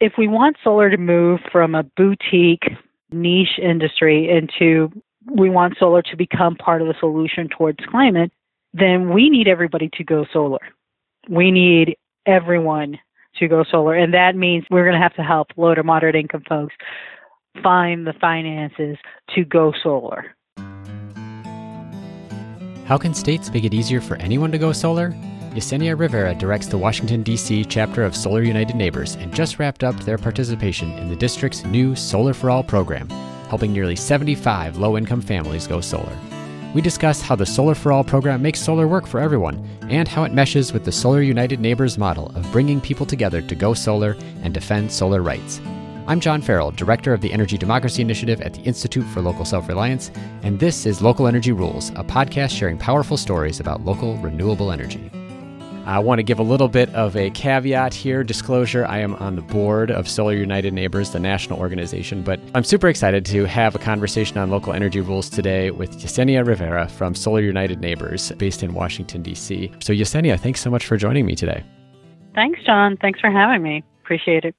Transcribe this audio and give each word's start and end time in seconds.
if 0.00 0.14
we 0.18 0.28
want 0.28 0.56
solar 0.62 0.90
to 0.90 0.96
move 0.96 1.40
from 1.50 1.74
a 1.74 1.82
boutique 1.82 2.64
niche 3.10 3.58
industry 3.62 4.28
into 4.30 4.90
we 5.34 5.50
want 5.50 5.76
solar 5.78 6.02
to 6.02 6.16
become 6.16 6.54
part 6.54 6.80
of 6.80 6.88
the 6.88 6.94
solution 7.00 7.48
towards 7.48 7.78
climate, 7.90 8.30
then 8.72 9.12
we 9.12 9.28
need 9.28 9.48
everybody 9.48 9.90
to 9.94 10.04
go 10.04 10.24
solar. 10.32 10.60
We 11.28 11.50
need 11.50 11.96
everyone 12.26 12.98
to 13.38 13.48
go 13.48 13.64
solar. 13.68 13.94
And 13.94 14.14
that 14.14 14.36
means 14.36 14.64
we're 14.70 14.84
going 14.84 14.94
to 14.94 15.02
have 15.02 15.14
to 15.14 15.22
help 15.22 15.48
low 15.56 15.74
to 15.74 15.82
moderate 15.82 16.14
income 16.14 16.44
folks 16.48 16.74
find 17.62 18.06
the 18.06 18.12
finances 18.20 18.96
to 19.34 19.44
go 19.44 19.72
solar. 19.82 20.36
How 22.86 22.98
can 22.98 23.14
states 23.14 23.52
make 23.52 23.64
it 23.64 23.74
easier 23.74 24.00
for 24.00 24.16
anyone 24.18 24.52
to 24.52 24.58
go 24.58 24.72
solar? 24.72 25.12
Yesenia 25.56 25.98
Rivera 25.98 26.34
directs 26.34 26.66
the 26.66 26.76
Washington, 26.76 27.22
D.C. 27.22 27.64
chapter 27.64 28.04
of 28.04 28.14
Solar 28.14 28.42
United 28.42 28.76
Neighbors 28.76 29.14
and 29.14 29.34
just 29.34 29.58
wrapped 29.58 29.82
up 29.82 29.98
their 30.00 30.18
participation 30.18 30.92
in 30.98 31.08
the 31.08 31.16
district's 31.16 31.64
new 31.64 31.96
Solar 31.96 32.34
for 32.34 32.50
All 32.50 32.62
program, 32.62 33.08
helping 33.48 33.72
nearly 33.72 33.96
75 33.96 34.76
low 34.76 34.98
income 34.98 35.22
families 35.22 35.66
go 35.66 35.80
solar. 35.80 36.14
We 36.74 36.82
discuss 36.82 37.22
how 37.22 37.36
the 37.36 37.46
Solar 37.46 37.74
for 37.74 37.90
All 37.90 38.04
program 38.04 38.42
makes 38.42 38.60
solar 38.60 38.86
work 38.86 39.06
for 39.06 39.18
everyone 39.18 39.66
and 39.88 40.06
how 40.06 40.24
it 40.24 40.34
meshes 40.34 40.74
with 40.74 40.84
the 40.84 40.92
Solar 40.92 41.22
United 41.22 41.58
Neighbors 41.58 41.96
model 41.96 42.26
of 42.36 42.52
bringing 42.52 42.78
people 42.78 43.06
together 43.06 43.40
to 43.40 43.54
go 43.54 43.72
solar 43.72 44.14
and 44.42 44.52
defend 44.52 44.92
solar 44.92 45.22
rights. 45.22 45.62
I'm 46.06 46.20
John 46.20 46.42
Farrell, 46.42 46.70
Director 46.70 47.14
of 47.14 47.22
the 47.22 47.32
Energy 47.32 47.56
Democracy 47.56 48.02
Initiative 48.02 48.42
at 48.42 48.52
the 48.52 48.60
Institute 48.60 49.06
for 49.06 49.22
Local 49.22 49.46
Self 49.46 49.68
Reliance, 49.68 50.10
and 50.42 50.60
this 50.60 50.84
is 50.84 51.00
Local 51.00 51.26
Energy 51.26 51.52
Rules, 51.52 51.92
a 51.96 52.04
podcast 52.04 52.50
sharing 52.50 52.76
powerful 52.76 53.16
stories 53.16 53.58
about 53.58 53.86
local 53.86 54.18
renewable 54.18 54.70
energy. 54.70 55.10
I 55.86 56.00
want 56.00 56.18
to 56.18 56.24
give 56.24 56.40
a 56.40 56.42
little 56.42 56.66
bit 56.66 56.92
of 56.96 57.14
a 57.16 57.30
caveat 57.30 57.94
here. 57.94 58.24
Disclosure 58.24 58.84
I 58.84 58.98
am 58.98 59.14
on 59.14 59.36
the 59.36 59.42
board 59.42 59.92
of 59.92 60.08
Solar 60.08 60.34
United 60.34 60.74
Neighbors, 60.74 61.12
the 61.12 61.20
national 61.20 61.60
organization, 61.60 62.22
but 62.22 62.40
I'm 62.56 62.64
super 62.64 62.88
excited 62.88 63.24
to 63.26 63.44
have 63.44 63.76
a 63.76 63.78
conversation 63.78 64.36
on 64.36 64.50
local 64.50 64.72
energy 64.72 65.00
rules 65.00 65.30
today 65.30 65.70
with 65.70 65.92
Yesenia 65.92 66.44
Rivera 66.44 66.88
from 66.88 67.14
Solar 67.14 67.40
United 67.40 67.80
Neighbors, 67.80 68.32
based 68.32 68.64
in 68.64 68.74
Washington, 68.74 69.22
D.C. 69.22 69.70
So, 69.78 69.92
Yesenia, 69.92 70.40
thanks 70.40 70.60
so 70.60 70.70
much 70.70 70.86
for 70.86 70.96
joining 70.96 71.24
me 71.24 71.36
today. 71.36 71.62
Thanks, 72.34 72.58
John. 72.66 72.96
Thanks 72.96 73.20
for 73.20 73.30
having 73.30 73.62
me. 73.62 73.84
Appreciate 74.02 74.44
it. 74.44 74.56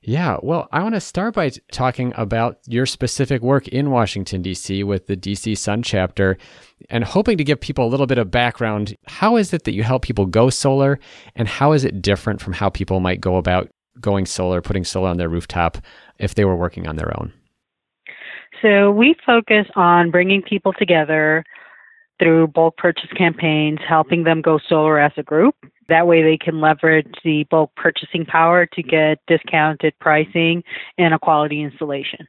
Yeah, 0.00 0.38
well, 0.42 0.68
I 0.70 0.82
want 0.84 0.94
to 0.94 1.00
start 1.00 1.34
by 1.34 1.50
talking 1.72 2.12
about 2.16 2.60
your 2.66 2.86
specific 2.86 3.42
work 3.42 3.66
in 3.66 3.90
Washington, 3.90 4.42
D.C. 4.42 4.84
with 4.84 5.08
the 5.08 5.16
D.C. 5.16 5.56
Sun 5.56 5.82
chapter 5.82 6.38
and 6.90 7.04
hoping 7.04 7.38
to 7.38 7.44
give 7.44 7.60
people 7.60 7.86
a 7.86 7.90
little 7.90 8.06
bit 8.06 8.18
of 8.18 8.30
background. 8.30 8.96
How 9.06 9.36
is 9.36 9.52
it 9.52 9.64
that 9.64 9.72
you 9.72 9.82
help 9.82 10.02
people 10.02 10.26
go 10.26 10.50
solar, 10.50 10.98
and 11.36 11.48
how 11.48 11.72
is 11.72 11.84
it 11.84 12.02
different 12.02 12.40
from 12.40 12.52
how 12.52 12.68
people 12.68 13.00
might 13.00 13.20
go 13.20 13.36
about 13.36 13.68
going 14.00 14.26
solar, 14.26 14.60
putting 14.60 14.84
solar 14.84 15.08
on 15.08 15.16
their 15.16 15.28
rooftop 15.28 15.78
if 16.18 16.34
they 16.34 16.44
were 16.44 16.56
working 16.56 16.86
on 16.86 16.96
their 16.96 17.18
own? 17.18 17.32
So, 18.62 18.90
we 18.90 19.14
focus 19.24 19.66
on 19.76 20.10
bringing 20.10 20.42
people 20.42 20.72
together 20.72 21.44
through 22.18 22.48
bulk 22.48 22.76
purchase 22.76 23.10
campaigns, 23.16 23.78
helping 23.88 24.24
them 24.24 24.42
go 24.42 24.58
solar 24.68 24.98
as 24.98 25.12
a 25.16 25.22
group 25.22 25.54
that 25.88 26.06
way, 26.06 26.22
they 26.22 26.36
can 26.36 26.60
leverage 26.60 27.12
the 27.24 27.44
bulk 27.50 27.72
purchasing 27.76 28.26
power 28.26 28.66
to 28.66 28.82
get 28.82 29.18
discounted 29.26 29.94
pricing 30.00 30.62
and 30.98 31.14
a 31.14 31.18
quality 31.18 31.62
installation. 31.62 32.28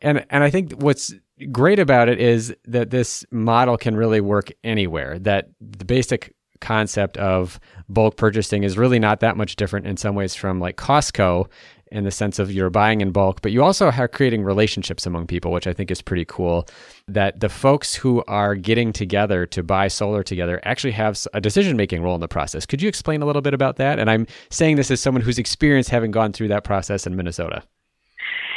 And 0.00 0.24
and 0.30 0.44
I 0.44 0.50
think 0.50 0.72
what's 0.72 1.12
great 1.52 1.78
about 1.78 2.08
it 2.08 2.20
is 2.20 2.54
that 2.64 2.90
this 2.90 3.24
model 3.30 3.76
can 3.76 3.96
really 3.96 4.20
work 4.20 4.50
anywhere. 4.64 5.18
That 5.18 5.48
the 5.60 5.84
basic 5.84 6.34
concept 6.60 7.16
of 7.18 7.60
bulk 7.88 8.16
purchasing 8.16 8.64
is 8.64 8.76
really 8.76 8.98
not 8.98 9.20
that 9.20 9.36
much 9.36 9.56
different 9.56 9.86
in 9.86 9.96
some 9.96 10.14
ways 10.14 10.34
from 10.34 10.58
like 10.58 10.76
Costco 10.76 11.48
in 11.90 12.04
the 12.04 12.10
sense 12.10 12.38
of 12.38 12.52
you're 12.52 12.68
buying 12.68 13.00
in 13.00 13.12
bulk, 13.12 13.40
but 13.40 13.50
you 13.50 13.62
also 13.62 13.90
are 13.90 14.08
creating 14.08 14.44
relationships 14.44 15.06
among 15.06 15.26
people, 15.26 15.50
which 15.50 15.66
I 15.66 15.72
think 15.72 15.90
is 15.90 16.02
pretty 16.02 16.24
cool. 16.24 16.66
That 17.06 17.40
the 17.40 17.48
folks 17.48 17.94
who 17.94 18.22
are 18.28 18.54
getting 18.54 18.92
together 18.92 19.46
to 19.46 19.62
buy 19.62 19.88
solar 19.88 20.22
together 20.22 20.60
actually 20.64 20.92
have 20.92 21.18
a 21.32 21.40
decision 21.40 21.76
making 21.76 22.02
role 22.02 22.14
in 22.14 22.20
the 22.20 22.28
process. 22.28 22.66
Could 22.66 22.82
you 22.82 22.88
explain 22.88 23.22
a 23.22 23.26
little 23.26 23.42
bit 23.42 23.54
about 23.54 23.76
that? 23.76 23.98
And 23.98 24.10
I'm 24.10 24.26
saying 24.50 24.76
this 24.76 24.90
as 24.90 25.00
someone 25.00 25.22
who's 25.22 25.38
experienced 25.38 25.90
having 25.90 26.10
gone 26.10 26.32
through 26.32 26.48
that 26.48 26.64
process 26.64 27.06
in 27.06 27.16
Minnesota. 27.16 27.62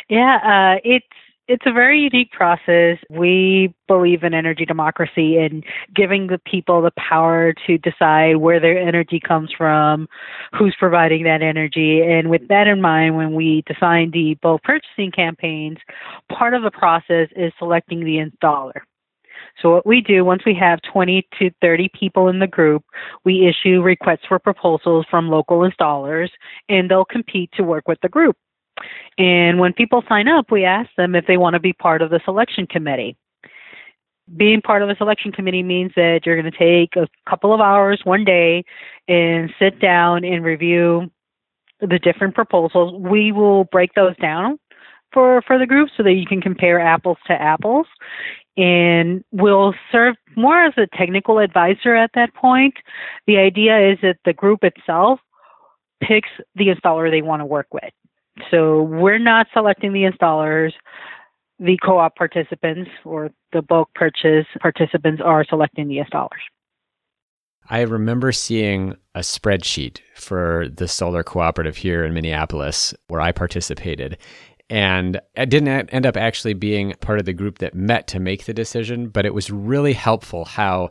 Yeah, 0.09 0.39
uh, 0.43 0.81
it's 0.83 1.05
it's 1.47 1.65
a 1.65 1.71
very 1.71 1.99
unique 2.01 2.31
process. 2.31 2.97
We 3.09 3.73
believe 3.87 4.23
in 4.23 4.33
energy 4.33 4.65
democracy 4.65 5.37
and 5.37 5.63
giving 5.93 6.27
the 6.27 6.39
people 6.45 6.81
the 6.81 6.91
power 6.97 7.53
to 7.67 7.77
decide 7.77 8.37
where 8.37 8.59
their 8.59 8.77
energy 8.77 9.19
comes 9.19 9.51
from, 9.57 10.07
who's 10.57 10.75
providing 10.77 11.23
that 11.23 11.41
energy. 11.41 12.01
And 12.01 12.29
with 12.29 12.47
that 12.47 12.67
in 12.67 12.81
mind, 12.81 13.17
when 13.17 13.33
we 13.33 13.63
design 13.67 14.11
the 14.11 14.35
bulk 14.41 14.63
purchasing 14.63 15.11
campaigns, 15.11 15.77
part 16.31 16.53
of 16.53 16.63
the 16.63 16.71
process 16.71 17.27
is 17.35 17.51
selecting 17.59 18.03
the 18.05 18.17
installer. 18.17 18.81
So 19.61 19.71
what 19.71 19.85
we 19.85 20.01
do 20.01 20.23
once 20.23 20.43
we 20.45 20.55
have 20.55 20.79
20 20.93 21.27
to 21.39 21.51
30 21.61 21.89
people 21.97 22.29
in 22.29 22.39
the 22.39 22.47
group, 22.47 22.83
we 23.25 23.47
issue 23.47 23.81
requests 23.81 24.25
for 24.27 24.39
proposals 24.39 25.05
from 25.09 25.29
local 25.29 25.59
installers 25.59 26.29
and 26.69 26.89
they'll 26.89 27.05
compete 27.05 27.51
to 27.53 27.63
work 27.63 27.87
with 27.87 27.99
the 28.01 28.09
group. 28.09 28.37
And 29.17 29.59
when 29.59 29.73
people 29.73 30.03
sign 30.07 30.27
up, 30.27 30.51
we 30.51 30.65
ask 30.65 30.89
them 30.97 31.15
if 31.15 31.25
they 31.27 31.37
want 31.37 31.53
to 31.55 31.59
be 31.59 31.73
part 31.73 32.01
of 32.01 32.09
the 32.09 32.21
selection 32.25 32.67
committee. 32.67 33.15
Being 34.37 34.61
part 34.61 34.81
of 34.81 34.87
the 34.87 34.95
selection 34.95 35.31
committee 35.31 35.63
means 35.63 35.91
that 35.95 36.21
you're 36.25 36.39
going 36.39 36.51
to 36.51 36.57
take 36.57 36.95
a 36.95 37.07
couple 37.29 37.53
of 37.53 37.59
hours 37.59 38.01
one 38.03 38.23
day 38.23 38.63
and 39.07 39.51
sit 39.59 39.79
down 39.79 40.23
and 40.23 40.43
review 40.43 41.11
the 41.81 41.99
different 41.99 42.35
proposals. 42.35 42.93
We 42.99 43.31
will 43.31 43.65
break 43.65 43.93
those 43.95 44.15
down 44.17 44.59
for, 45.11 45.41
for 45.41 45.57
the 45.57 45.65
group 45.65 45.89
so 45.97 46.03
that 46.03 46.13
you 46.13 46.25
can 46.25 46.41
compare 46.41 46.79
apples 46.79 47.17
to 47.27 47.33
apples. 47.33 47.87
And 48.57 49.23
we'll 49.31 49.73
serve 49.91 50.15
more 50.35 50.63
as 50.63 50.73
a 50.77 50.87
technical 50.95 51.39
advisor 51.39 51.95
at 51.95 52.11
that 52.15 52.33
point. 52.33 52.75
The 53.27 53.37
idea 53.37 53.91
is 53.91 53.97
that 54.01 54.17
the 54.25 54.33
group 54.33 54.63
itself 54.63 55.19
picks 56.01 56.29
the 56.55 56.67
installer 56.67 57.09
they 57.09 57.21
want 57.21 57.41
to 57.41 57.45
work 57.45 57.67
with. 57.71 57.91
So 58.49 58.83
we're 58.83 59.19
not 59.19 59.47
selecting 59.53 59.93
the 59.93 60.03
installers. 60.03 60.71
The 61.59 61.77
co 61.83 61.99
op 61.99 62.15
participants 62.15 62.89
or 63.05 63.29
the 63.53 63.61
bulk 63.61 63.89
purchase 63.93 64.47
participants 64.61 65.21
are 65.23 65.45
selecting 65.47 65.87
the 65.87 65.97
installers. 65.97 66.41
I 67.69 67.81
remember 67.81 68.31
seeing 68.31 68.95
a 69.13 69.19
spreadsheet 69.19 69.99
for 70.15 70.67
the 70.73 70.87
solar 70.87 71.23
cooperative 71.23 71.77
here 71.77 72.03
in 72.03 72.13
Minneapolis 72.13 72.93
where 73.07 73.21
I 73.21 73.31
participated. 73.31 74.17
And 74.69 75.19
I 75.37 75.45
didn't 75.45 75.89
end 75.89 76.05
up 76.05 76.17
actually 76.17 76.53
being 76.53 76.93
part 77.01 77.19
of 77.19 77.25
the 77.25 77.33
group 77.33 77.59
that 77.59 77.75
met 77.75 78.07
to 78.07 78.19
make 78.19 78.45
the 78.45 78.53
decision, 78.53 79.09
but 79.09 79.25
it 79.25 79.33
was 79.33 79.51
really 79.51 79.93
helpful 79.93 80.45
how 80.45 80.89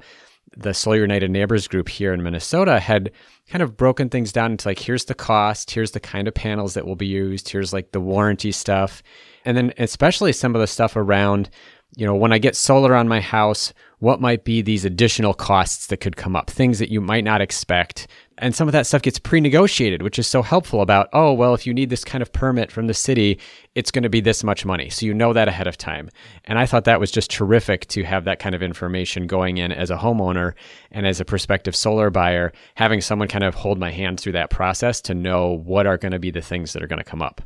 the 0.56 0.74
Solar 0.74 0.98
United 0.98 1.30
Neighbors 1.30 1.68
group 1.68 1.88
here 1.88 2.12
in 2.12 2.22
Minnesota 2.22 2.80
had 2.80 3.12
kind 3.48 3.62
of 3.62 3.76
broken 3.76 4.08
things 4.08 4.32
down 4.32 4.52
into 4.52 4.68
like 4.68 4.78
here's 4.78 5.04
the 5.04 5.14
cost, 5.14 5.70
here's 5.70 5.92
the 5.92 6.00
kind 6.00 6.26
of 6.26 6.34
panels 6.34 6.74
that 6.74 6.86
will 6.86 6.96
be 6.96 7.06
used, 7.06 7.48
here's 7.48 7.72
like 7.72 7.92
the 7.92 8.00
warranty 8.00 8.52
stuff, 8.52 9.02
and 9.44 9.56
then 9.56 9.72
especially 9.78 10.32
some 10.32 10.54
of 10.54 10.60
the 10.60 10.66
stuff 10.66 10.96
around 10.96 11.50
you 11.96 12.06
know, 12.06 12.14
when 12.14 12.32
I 12.32 12.38
get 12.38 12.56
solar 12.56 12.94
on 12.94 13.08
my 13.08 13.20
house, 13.20 13.72
what 13.98 14.20
might 14.20 14.44
be 14.44 14.62
these 14.62 14.84
additional 14.84 15.34
costs 15.34 15.88
that 15.88 15.98
could 15.98 16.16
come 16.16 16.36
up, 16.36 16.48
things 16.48 16.78
that 16.78 16.90
you 16.90 17.00
might 17.00 17.24
not 17.24 17.40
expect. 17.40 18.06
And 18.40 18.54
some 18.54 18.66
of 18.68 18.72
that 18.72 18.86
stuff 18.86 19.02
gets 19.02 19.18
pre 19.18 19.38
negotiated, 19.40 20.00
which 20.02 20.18
is 20.18 20.26
so 20.26 20.42
helpful 20.42 20.80
about, 20.80 21.10
oh, 21.12 21.32
well, 21.32 21.52
if 21.52 21.66
you 21.66 21.74
need 21.74 21.90
this 21.90 22.04
kind 22.04 22.22
of 22.22 22.32
permit 22.32 22.72
from 22.72 22.86
the 22.86 22.94
city, 22.94 23.38
it's 23.74 23.90
going 23.90 24.02
to 24.02 24.08
be 24.08 24.22
this 24.22 24.42
much 24.42 24.64
money. 24.64 24.88
So 24.88 25.04
you 25.04 25.12
know 25.12 25.34
that 25.34 25.46
ahead 25.46 25.66
of 25.66 25.76
time. 25.76 26.08
And 26.44 26.58
I 26.58 26.64
thought 26.64 26.84
that 26.84 26.98
was 26.98 27.10
just 27.10 27.30
terrific 27.30 27.86
to 27.88 28.02
have 28.02 28.24
that 28.24 28.38
kind 28.38 28.54
of 28.54 28.62
information 28.62 29.26
going 29.26 29.58
in 29.58 29.72
as 29.72 29.90
a 29.90 29.98
homeowner 29.98 30.54
and 30.90 31.06
as 31.06 31.20
a 31.20 31.24
prospective 31.24 31.76
solar 31.76 32.08
buyer, 32.08 32.52
having 32.76 33.02
someone 33.02 33.28
kind 33.28 33.44
of 33.44 33.54
hold 33.54 33.78
my 33.78 33.90
hand 33.90 34.18
through 34.18 34.32
that 34.32 34.50
process 34.50 35.02
to 35.02 35.14
know 35.14 35.50
what 35.50 35.86
are 35.86 35.98
going 35.98 36.12
to 36.12 36.18
be 36.18 36.30
the 36.30 36.40
things 36.40 36.72
that 36.72 36.82
are 36.82 36.88
going 36.88 36.98
to 36.98 37.04
come 37.04 37.22
up. 37.22 37.42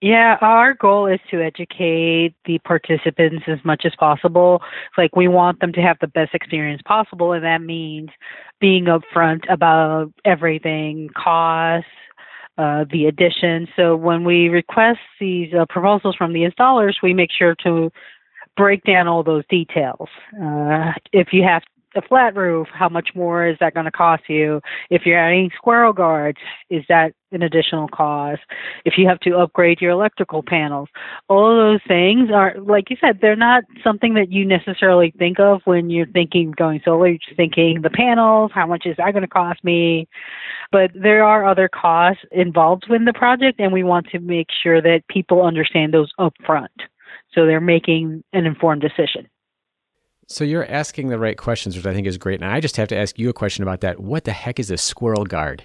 Yeah, 0.00 0.36
our 0.40 0.74
goal 0.74 1.06
is 1.06 1.18
to 1.30 1.42
educate 1.42 2.34
the 2.44 2.60
participants 2.60 3.44
as 3.48 3.58
much 3.64 3.82
as 3.84 3.92
possible. 3.98 4.62
Like 4.96 5.16
we 5.16 5.26
want 5.26 5.58
them 5.58 5.72
to 5.72 5.82
have 5.82 5.98
the 6.00 6.06
best 6.06 6.34
experience 6.34 6.82
possible, 6.84 7.32
and 7.32 7.44
that 7.44 7.62
means 7.62 8.10
being 8.60 8.84
upfront 8.84 9.40
about 9.52 10.12
everything, 10.24 11.10
costs, 11.16 11.88
uh, 12.58 12.84
the 12.92 13.06
addition. 13.06 13.66
So 13.74 13.96
when 13.96 14.24
we 14.24 14.48
request 14.48 15.00
these 15.18 15.52
uh, 15.52 15.66
proposals 15.68 16.14
from 16.14 16.32
the 16.32 16.44
installers, 16.44 16.94
we 17.02 17.12
make 17.12 17.30
sure 17.36 17.56
to 17.64 17.90
break 18.56 18.84
down 18.84 19.08
all 19.08 19.24
those 19.24 19.44
details. 19.48 20.08
Uh, 20.40 20.92
if 21.12 21.32
you 21.32 21.42
have 21.42 21.62
a 21.94 22.02
flat 22.02 22.36
roof, 22.36 22.68
how 22.72 22.88
much 22.88 23.10
more 23.14 23.46
is 23.46 23.56
that 23.60 23.74
going 23.74 23.86
to 23.86 23.90
cost 23.90 24.24
you? 24.28 24.60
If 24.90 25.02
you're 25.06 25.18
adding 25.18 25.50
squirrel 25.56 25.92
guards, 25.92 26.38
is 26.70 26.84
that 26.88 27.12
an 27.32 27.42
additional 27.42 27.88
cost? 27.88 28.42
If 28.84 28.94
you 28.96 29.08
have 29.08 29.20
to 29.20 29.36
upgrade 29.36 29.80
your 29.80 29.90
electrical 29.92 30.42
panels, 30.42 30.88
all 31.28 31.50
of 31.50 31.56
those 31.56 31.80
things 31.86 32.30
are, 32.32 32.54
like 32.60 32.90
you 32.90 32.96
said, 33.00 33.18
they're 33.20 33.36
not 33.36 33.64
something 33.82 34.14
that 34.14 34.30
you 34.30 34.44
necessarily 34.44 35.12
think 35.18 35.38
of 35.40 35.60
when 35.64 35.90
you're 35.90 36.06
thinking 36.06 36.52
going 36.52 36.80
solar. 36.84 37.08
You're 37.08 37.18
thinking 37.36 37.80
the 37.82 37.90
panels, 37.90 38.50
how 38.54 38.66
much 38.66 38.84
is 38.86 38.96
that 38.98 39.12
going 39.12 39.22
to 39.22 39.28
cost 39.28 39.64
me? 39.64 40.08
But 40.70 40.90
there 40.94 41.24
are 41.24 41.46
other 41.46 41.68
costs 41.68 42.22
involved 42.30 42.86
with 42.88 43.04
the 43.04 43.14
project, 43.14 43.60
and 43.60 43.72
we 43.72 43.82
want 43.82 44.08
to 44.08 44.18
make 44.18 44.48
sure 44.62 44.82
that 44.82 45.08
people 45.08 45.42
understand 45.42 45.94
those 45.94 46.12
upfront 46.18 46.68
so 47.34 47.46
they're 47.46 47.60
making 47.60 48.22
an 48.32 48.46
informed 48.46 48.82
decision. 48.82 49.28
So 50.28 50.44
you're 50.44 50.70
asking 50.70 51.08
the 51.08 51.18
right 51.18 51.38
questions, 51.38 51.74
which 51.74 51.86
I 51.86 51.94
think 51.94 52.06
is 52.06 52.18
great. 52.18 52.40
And 52.40 52.50
I 52.50 52.60
just 52.60 52.76
have 52.76 52.88
to 52.88 52.96
ask 52.96 53.18
you 53.18 53.30
a 53.30 53.32
question 53.32 53.62
about 53.62 53.80
that. 53.80 53.98
What 53.98 54.24
the 54.24 54.32
heck 54.32 54.60
is 54.60 54.70
a 54.70 54.76
squirrel 54.76 55.24
guard? 55.24 55.64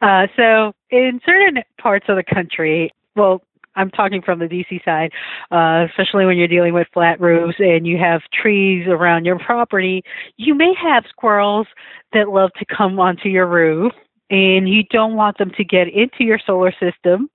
Uh, 0.00 0.28
so 0.36 0.72
in 0.90 1.20
certain 1.26 1.62
parts 1.80 2.06
of 2.08 2.16
the 2.16 2.22
country, 2.22 2.92
well, 3.16 3.42
I'm 3.74 3.90
talking 3.90 4.22
from 4.22 4.38
the 4.38 4.46
DC 4.46 4.84
side, 4.84 5.12
uh, 5.50 5.86
especially 5.88 6.26
when 6.26 6.36
you're 6.36 6.48
dealing 6.48 6.74
with 6.74 6.86
flat 6.92 7.20
roofs 7.20 7.56
and 7.58 7.86
you 7.86 7.98
have 7.98 8.22
trees 8.32 8.86
around 8.88 9.24
your 9.24 9.38
property, 9.38 10.02
you 10.36 10.54
may 10.54 10.72
have 10.80 11.04
squirrels 11.08 11.66
that 12.12 12.28
love 12.28 12.50
to 12.58 12.64
come 12.64 12.98
onto 13.00 13.28
your 13.28 13.46
roof 13.46 13.92
and 14.30 14.68
you 14.68 14.84
don't 14.90 15.14
want 15.14 15.38
them 15.38 15.50
to 15.56 15.64
get 15.64 15.88
into 15.88 16.24
your 16.24 16.38
solar 16.44 16.72
system 16.72 17.28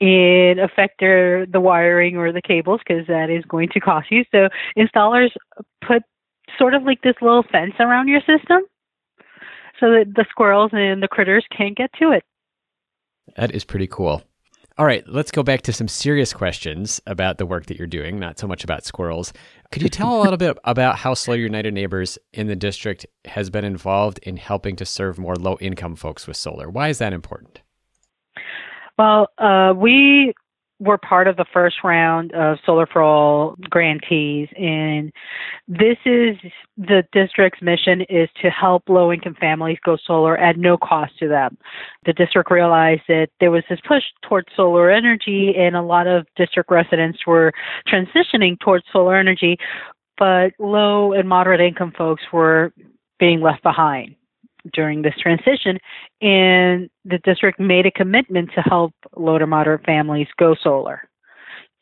and 0.00 0.60
affect 0.60 1.00
their, 1.00 1.46
the 1.46 1.60
wiring 1.60 2.16
or 2.16 2.32
the 2.32 2.42
cables 2.42 2.80
because 2.86 3.06
that 3.08 3.30
is 3.30 3.44
going 3.46 3.68
to 3.70 3.80
cost 3.80 4.10
you. 4.10 4.24
So 4.30 4.48
installers 4.76 5.30
put 5.86 6.02
sort 6.58 6.74
of 6.74 6.84
like 6.84 7.02
this 7.02 7.16
little 7.20 7.44
fence 7.50 7.74
around 7.80 8.08
your 8.08 8.20
system 8.20 8.62
so 9.80 9.90
that 9.90 10.12
the 10.14 10.24
squirrels 10.30 10.70
and 10.72 11.02
the 11.02 11.08
critters 11.08 11.44
can't 11.56 11.76
get 11.76 11.90
to 12.00 12.12
it. 12.12 12.24
That 13.36 13.52
is 13.52 13.64
pretty 13.64 13.86
cool. 13.86 14.22
All 14.78 14.86
right, 14.86 15.02
let's 15.08 15.32
go 15.32 15.42
back 15.42 15.62
to 15.62 15.72
some 15.72 15.88
serious 15.88 16.32
questions 16.32 17.00
about 17.04 17.38
the 17.38 17.46
work 17.46 17.66
that 17.66 17.78
you're 17.78 17.88
doing, 17.88 18.20
not 18.20 18.38
so 18.38 18.46
much 18.46 18.62
about 18.62 18.84
squirrels. 18.84 19.32
Could 19.72 19.82
you 19.82 19.88
tell 19.88 20.20
a 20.20 20.22
little 20.22 20.36
bit 20.36 20.56
about 20.62 20.96
how 20.96 21.14
Solar 21.14 21.36
United 21.36 21.74
Neighbors 21.74 22.16
in 22.32 22.46
the 22.46 22.54
district 22.54 23.04
has 23.24 23.50
been 23.50 23.64
involved 23.64 24.20
in 24.22 24.36
helping 24.36 24.76
to 24.76 24.86
serve 24.86 25.18
more 25.18 25.34
low 25.34 25.58
income 25.60 25.96
folks 25.96 26.28
with 26.28 26.36
solar? 26.36 26.70
Why 26.70 26.90
is 26.90 26.98
that 26.98 27.12
important? 27.12 27.60
Well, 28.98 29.28
uh, 29.38 29.74
we 29.76 30.34
were 30.80 30.98
part 30.98 31.26
of 31.26 31.36
the 31.36 31.44
first 31.52 31.76
round 31.82 32.32
of 32.32 32.58
Solar 32.64 32.86
for 32.86 33.02
All 33.02 33.56
grantees, 33.68 34.48
and 34.56 35.12
this 35.66 35.96
is 36.04 36.36
the 36.76 37.04
district's 37.12 37.62
mission 37.62 38.02
is 38.02 38.28
to 38.42 38.50
help 38.50 38.88
low-income 38.88 39.36
families 39.40 39.78
go 39.84 39.96
solar 40.04 40.36
at 40.36 40.56
no 40.56 40.76
cost 40.76 41.18
to 41.18 41.28
them. 41.28 41.58
The 42.06 42.12
district 42.12 42.50
realized 42.50 43.02
that 43.08 43.28
there 43.40 43.50
was 43.50 43.64
this 43.68 43.80
push 43.86 44.04
towards 44.28 44.48
solar 44.54 44.90
energy, 44.90 45.54
and 45.56 45.74
a 45.74 45.82
lot 45.82 46.06
of 46.06 46.26
district 46.36 46.70
residents 46.70 47.26
were 47.26 47.52
transitioning 47.88 48.58
towards 48.60 48.84
solar 48.92 49.16
energy, 49.16 49.58
but 50.16 50.52
low 50.58 51.12
and 51.12 51.28
moderate 51.28 51.60
income 51.60 51.92
folks 51.96 52.22
were 52.32 52.72
being 53.18 53.40
left 53.40 53.62
behind 53.64 54.14
during 54.72 55.02
this 55.02 55.14
transition, 55.20 55.78
and 56.20 56.88
the 57.04 57.18
district 57.24 57.60
made 57.60 57.86
a 57.86 57.90
commitment 57.90 58.50
to 58.54 58.60
help 58.62 58.92
low 59.16 59.38
to 59.38 59.46
moderate 59.46 59.84
families 59.84 60.28
go 60.38 60.54
solar. 60.62 61.08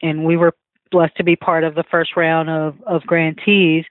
And 0.02 0.24
we 0.24 0.36
were 0.36 0.54
blessed 0.90 1.16
to 1.16 1.24
be 1.24 1.36
part 1.36 1.64
of 1.64 1.74
the 1.74 1.84
first 1.90 2.16
round 2.16 2.50
of, 2.50 2.74
of 2.86 3.02
grantees. 3.02 3.84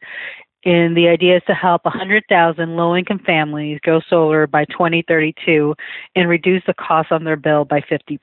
And 0.63 0.97
the 0.97 1.07
idea 1.07 1.37
is 1.37 1.43
to 1.47 1.53
help 1.53 1.85
100,000 1.85 2.75
low 2.75 2.95
income 2.95 3.19
families 3.25 3.79
go 3.85 4.01
solar 4.09 4.47
by 4.47 4.65
2032 4.65 5.75
and 6.15 6.29
reduce 6.29 6.63
the 6.65 6.73
cost 6.73 7.11
on 7.11 7.23
their 7.23 7.35
bill 7.35 7.65
by 7.65 7.81
50%. 7.81 8.19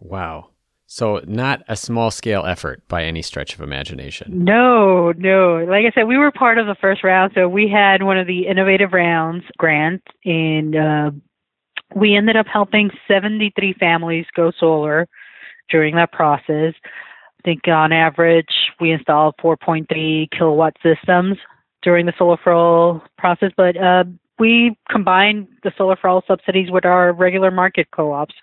Wow. 0.00 0.49
So, 0.92 1.20
not 1.24 1.62
a 1.68 1.76
small 1.76 2.10
scale 2.10 2.44
effort 2.44 2.82
by 2.88 3.04
any 3.04 3.22
stretch 3.22 3.54
of 3.54 3.60
imagination. 3.60 4.42
No, 4.42 5.12
no. 5.12 5.64
Like 5.64 5.84
I 5.86 5.92
said, 5.94 6.08
we 6.08 6.18
were 6.18 6.32
part 6.32 6.58
of 6.58 6.66
the 6.66 6.74
first 6.80 7.04
round. 7.04 7.30
So, 7.32 7.48
we 7.48 7.68
had 7.68 8.02
one 8.02 8.18
of 8.18 8.26
the 8.26 8.48
innovative 8.48 8.92
rounds 8.92 9.44
grant, 9.56 10.02
and 10.24 10.74
uh, 10.74 11.10
we 11.94 12.16
ended 12.16 12.34
up 12.34 12.46
helping 12.52 12.90
73 13.06 13.74
families 13.78 14.26
go 14.34 14.50
solar 14.58 15.06
during 15.68 15.94
that 15.94 16.10
process. 16.10 16.74
I 16.84 17.42
think 17.44 17.68
on 17.68 17.92
average, 17.92 18.72
we 18.80 18.90
installed 18.90 19.36
4.3 19.40 20.28
kilowatt 20.36 20.74
systems 20.82 21.38
during 21.82 22.06
the 22.06 22.14
solar 22.18 22.36
for 22.42 22.52
all 22.52 23.00
process, 23.16 23.52
but 23.56 23.76
uh, 23.76 24.02
we 24.40 24.76
combined 24.90 25.46
the 25.62 25.70
solar 25.78 25.94
for 25.94 26.08
all 26.08 26.24
subsidies 26.26 26.72
with 26.72 26.84
our 26.84 27.12
regular 27.12 27.52
market 27.52 27.86
co 27.92 28.10
ops. 28.10 28.34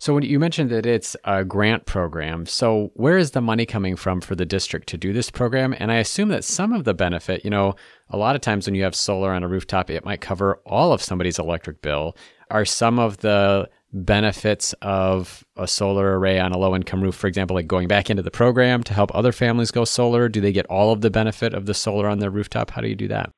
So 0.00 0.14
when 0.14 0.22
you 0.22 0.38
mentioned 0.38 0.70
that 0.70 0.86
it's 0.86 1.14
a 1.24 1.44
grant 1.44 1.84
program, 1.84 2.46
so 2.46 2.90
where 2.94 3.18
is 3.18 3.32
the 3.32 3.42
money 3.42 3.66
coming 3.66 3.96
from 3.96 4.22
for 4.22 4.34
the 4.34 4.46
district 4.46 4.88
to 4.88 4.96
do 4.96 5.12
this 5.12 5.30
program? 5.30 5.74
And 5.78 5.92
I 5.92 5.96
assume 5.96 6.30
that 6.30 6.42
some 6.42 6.72
of 6.72 6.84
the 6.84 6.94
benefit, 6.94 7.44
you 7.44 7.50
know, 7.50 7.74
a 8.08 8.16
lot 8.16 8.34
of 8.34 8.40
times 8.40 8.66
when 8.66 8.74
you 8.74 8.82
have 8.82 8.94
solar 8.94 9.30
on 9.30 9.42
a 9.42 9.48
rooftop, 9.48 9.90
it 9.90 10.02
might 10.02 10.22
cover 10.22 10.58
all 10.64 10.94
of 10.94 11.02
somebody's 11.02 11.38
electric 11.38 11.82
bill. 11.82 12.16
Are 12.50 12.64
some 12.64 12.98
of 12.98 13.18
the 13.18 13.68
benefits 13.92 14.72
of 14.80 15.44
a 15.56 15.68
solar 15.68 16.18
array 16.18 16.40
on 16.40 16.52
a 16.52 16.58
low 16.58 16.74
income 16.74 17.02
roof, 17.02 17.14
for 17.14 17.26
example, 17.26 17.54
like 17.54 17.66
going 17.66 17.86
back 17.86 18.08
into 18.08 18.22
the 18.22 18.30
program 18.30 18.82
to 18.84 18.94
help 18.94 19.14
other 19.14 19.32
families 19.32 19.70
go 19.70 19.84
solar? 19.84 20.30
Do 20.30 20.40
they 20.40 20.52
get 20.52 20.64
all 20.66 20.92
of 20.92 21.02
the 21.02 21.10
benefit 21.10 21.52
of 21.52 21.66
the 21.66 21.74
solar 21.74 22.08
on 22.08 22.20
their 22.20 22.30
rooftop? 22.30 22.70
How 22.70 22.80
do 22.80 22.88
you 22.88 22.96
do 22.96 23.08
that? 23.08 23.32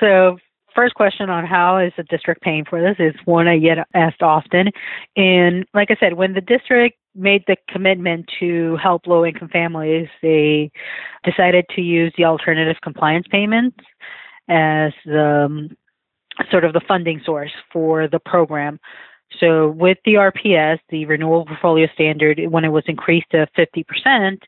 So 0.00 0.36
first 0.76 0.94
question 0.94 1.30
on 1.30 1.44
how 1.44 1.78
is 1.78 1.92
the 1.96 2.04
district 2.04 2.42
paying 2.42 2.64
for 2.64 2.80
this 2.80 2.96
is 2.98 3.14
one 3.24 3.48
I 3.48 3.58
get 3.58 3.78
asked 3.94 4.22
often. 4.22 4.70
And 5.16 5.64
like 5.74 5.90
I 5.90 5.96
said, 5.98 6.12
when 6.12 6.34
the 6.34 6.40
district 6.40 6.98
made 7.14 7.42
the 7.46 7.56
commitment 7.68 8.30
to 8.38 8.76
help 8.76 9.06
low 9.06 9.24
income 9.24 9.48
families, 9.48 10.08
they 10.22 10.70
decided 11.24 11.64
to 11.74 11.80
use 11.80 12.12
the 12.16 12.26
alternative 12.26 12.76
compliance 12.82 13.26
payments 13.30 13.78
as 14.48 14.92
the 15.06 15.46
um, 15.46 15.76
sort 16.50 16.64
of 16.64 16.74
the 16.74 16.82
funding 16.86 17.20
source 17.24 17.52
for 17.72 18.06
the 18.06 18.20
program. 18.20 18.78
So 19.40 19.70
with 19.70 19.98
the 20.04 20.14
RPS, 20.14 20.78
the 20.90 21.06
renewable 21.06 21.46
portfolio 21.46 21.88
standard, 21.94 22.38
when 22.50 22.64
it 22.64 22.68
was 22.68 22.84
increased 22.86 23.30
to 23.32 23.48
50%, 23.58 24.38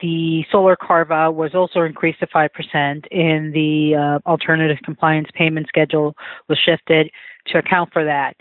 the 0.00 0.44
solar 0.50 0.76
carve 0.76 1.10
out 1.10 1.34
was 1.34 1.54
also 1.54 1.82
increased 1.82 2.20
to 2.20 2.26
5%, 2.26 2.48
and 3.10 3.52
the 3.52 3.94
uh, 3.94 4.28
alternative 4.28 4.78
compliance 4.84 5.28
payment 5.34 5.66
schedule 5.68 6.14
was 6.48 6.58
shifted 6.58 7.10
to 7.46 7.58
account 7.58 7.92
for 7.92 8.04
that. 8.04 8.34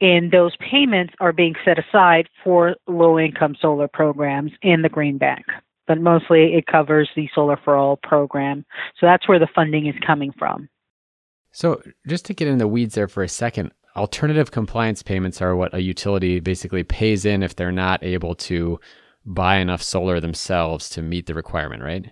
And 0.00 0.30
those 0.30 0.54
payments 0.56 1.14
are 1.20 1.32
being 1.32 1.54
set 1.64 1.78
aside 1.78 2.28
for 2.44 2.76
low 2.86 3.18
income 3.18 3.56
solar 3.60 3.88
programs 3.88 4.52
in 4.62 4.82
the 4.82 4.88
Green 4.88 5.16
Bank. 5.16 5.44
But 5.86 6.00
mostly 6.00 6.54
it 6.54 6.66
covers 6.66 7.08
the 7.16 7.28
Solar 7.34 7.56
for 7.56 7.76
All 7.76 7.96
program. 7.96 8.66
So 9.00 9.06
that's 9.06 9.28
where 9.28 9.38
the 9.38 9.48
funding 9.54 9.86
is 9.86 9.94
coming 10.04 10.32
from. 10.38 10.68
So, 11.52 11.80
just 12.06 12.26
to 12.26 12.34
get 12.34 12.48
in 12.48 12.58
the 12.58 12.68
weeds 12.68 12.96
there 12.96 13.08
for 13.08 13.22
a 13.22 13.28
second, 13.28 13.72
alternative 13.96 14.50
compliance 14.50 15.02
payments 15.02 15.40
are 15.40 15.56
what 15.56 15.72
a 15.72 15.80
utility 15.80 16.38
basically 16.38 16.84
pays 16.84 17.24
in 17.24 17.42
if 17.42 17.56
they're 17.56 17.72
not 17.72 18.04
able 18.04 18.34
to 18.34 18.78
buy 19.26 19.56
enough 19.56 19.82
solar 19.82 20.20
themselves 20.20 20.88
to 20.90 21.02
meet 21.02 21.26
the 21.26 21.34
requirement, 21.34 21.82
right? 21.82 22.10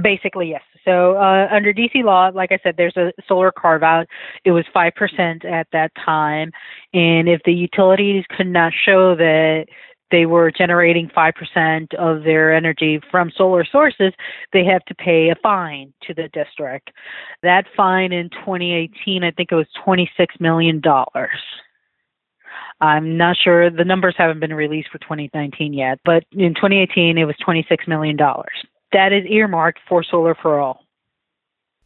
Basically, 0.00 0.50
yes. 0.50 0.62
So 0.84 1.16
uh, 1.16 1.48
under 1.50 1.72
DC 1.72 2.02
law, 2.02 2.30
like 2.34 2.50
I 2.50 2.58
said, 2.62 2.74
there's 2.76 2.96
a 2.96 3.12
solar 3.28 3.52
carve 3.52 3.84
out. 3.84 4.06
It 4.44 4.50
was 4.50 4.64
5% 4.74 5.44
at 5.44 5.68
that 5.72 5.92
time. 5.94 6.50
And 6.92 7.28
if 7.28 7.40
the 7.44 7.52
utilities 7.52 8.24
could 8.36 8.48
not 8.48 8.72
show 8.84 9.14
that 9.14 9.66
they 10.10 10.26
were 10.26 10.50
generating 10.50 11.08
5% 11.08 11.94
of 11.94 12.24
their 12.24 12.54
energy 12.54 13.00
from 13.10 13.30
solar 13.36 13.64
sources, 13.64 14.12
they 14.52 14.64
have 14.64 14.84
to 14.86 14.94
pay 14.94 15.30
a 15.30 15.36
fine 15.42 15.92
to 16.02 16.14
the 16.14 16.28
district. 16.32 16.90
That 17.42 17.64
fine 17.76 18.12
in 18.12 18.28
2018, 18.30 19.24
I 19.24 19.30
think 19.30 19.52
it 19.52 19.54
was 19.54 19.66
$26 19.86 20.08
million. 20.40 20.82
I'm 22.80 23.16
not 23.16 23.36
sure 23.42 23.70
the 23.70 23.84
numbers 23.84 24.14
haven't 24.18 24.40
been 24.40 24.54
released 24.54 24.88
for 24.90 24.98
2019 24.98 25.72
yet, 25.72 26.00
but 26.04 26.24
in 26.32 26.54
2018 26.54 27.18
it 27.18 27.24
was 27.24 27.36
26 27.44 27.86
million 27.86 28.16
dollars. 28.16 28.66
That 28.92 29.12
is 29.12 29.24
earmarked 29.26 29.80
for 29.88 30.02
solar 30.02 30.34
for 30.34 30.60
all. 30.60 30.84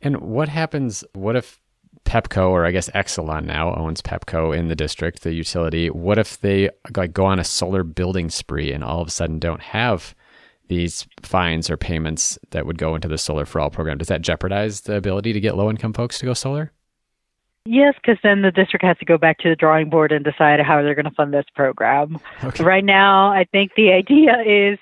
And 0.00 0.20
what 0.20 0.48
happens? 0.48 1.04
What 1.14 1.36
if 1.36 1.60
Pepco 2.04 2.48
or 2.50 2.64
I 2.64 2.70
guess 2.70 2.88
Exelon 2.90 3.44
now 3.44 3.74
owns 3.74 4.00
Pepco 4.00 4.56
in 4.56 4.68
the 4.68 4.76
district, 4.76 5.22
the 5.22 5.34
utility? 5.34 5.88
What 5.90 6.18
if 6.18 6.40
they 6.40 6.70
like 6.96 7.12
go 7.12 7.26
on 7.26 7.38
a 7.38 7.44
solar 7.44 7.82
building 7.82 8.30
spree 8.30 8.72
and 8.72 8.82
all 8.82 9.00
of 9.00 9.08
a 9.08 9.10
sudden 9.10 9.38
don't 9.38 9.62
have 9.62 10.14
these 10.68 11.06
fines 11.22 11.70
or 11.70 11.76
payments 11.76 12.38
that 12.50 12.66
would 12.66 12.78
go 12.78 12.94
into 12.94 13.08
the 13.08 13.18
solar 13.18 13.44
for 13.44 13.60
all 13.60 13.70
program? 13.70 13.98
Does 13.98 14.08
that 14.08 14.22
jeopardize 14.22 14.82
the 14.82 14.96
ability 14.96 15.32
to 15.32 15.40
get 15.40 15.56
low 15.56 15.70
income 15.70 15.92
folks 15.92 16.18
to 16.18 16.26
go 16.26 16.34
solar? 16.34 16.72
Yes, 17.66 17.94
because 17.96 18.18
then 18.22 18.42
the 18.42 18.52
district 18.52 18.84
has 18.84 18.96
to 18.98 19.04
go 19.04 19.18
back 19.18 19.38
to 19.38 19.48
the 19.48 19.56
drawing 19.56 19.90
board 19.90 20.12
and 20.12 20.24
decide 20.24 20.60
how 20.60 20.82
they're 20.82 20.94
going 20.94 21.04
to 21.04 21.10
fund 21.10 21.34
this 21.34 21.44
program. 21.54 22.18
Okay. 22.44 22.64
Right 22.64 22.84
now, 22.84 23.28
I 23.32 23.44
think 23.50 23.72
the 23.76 23.92
idea 23.92 24.38
is 24.46 24.78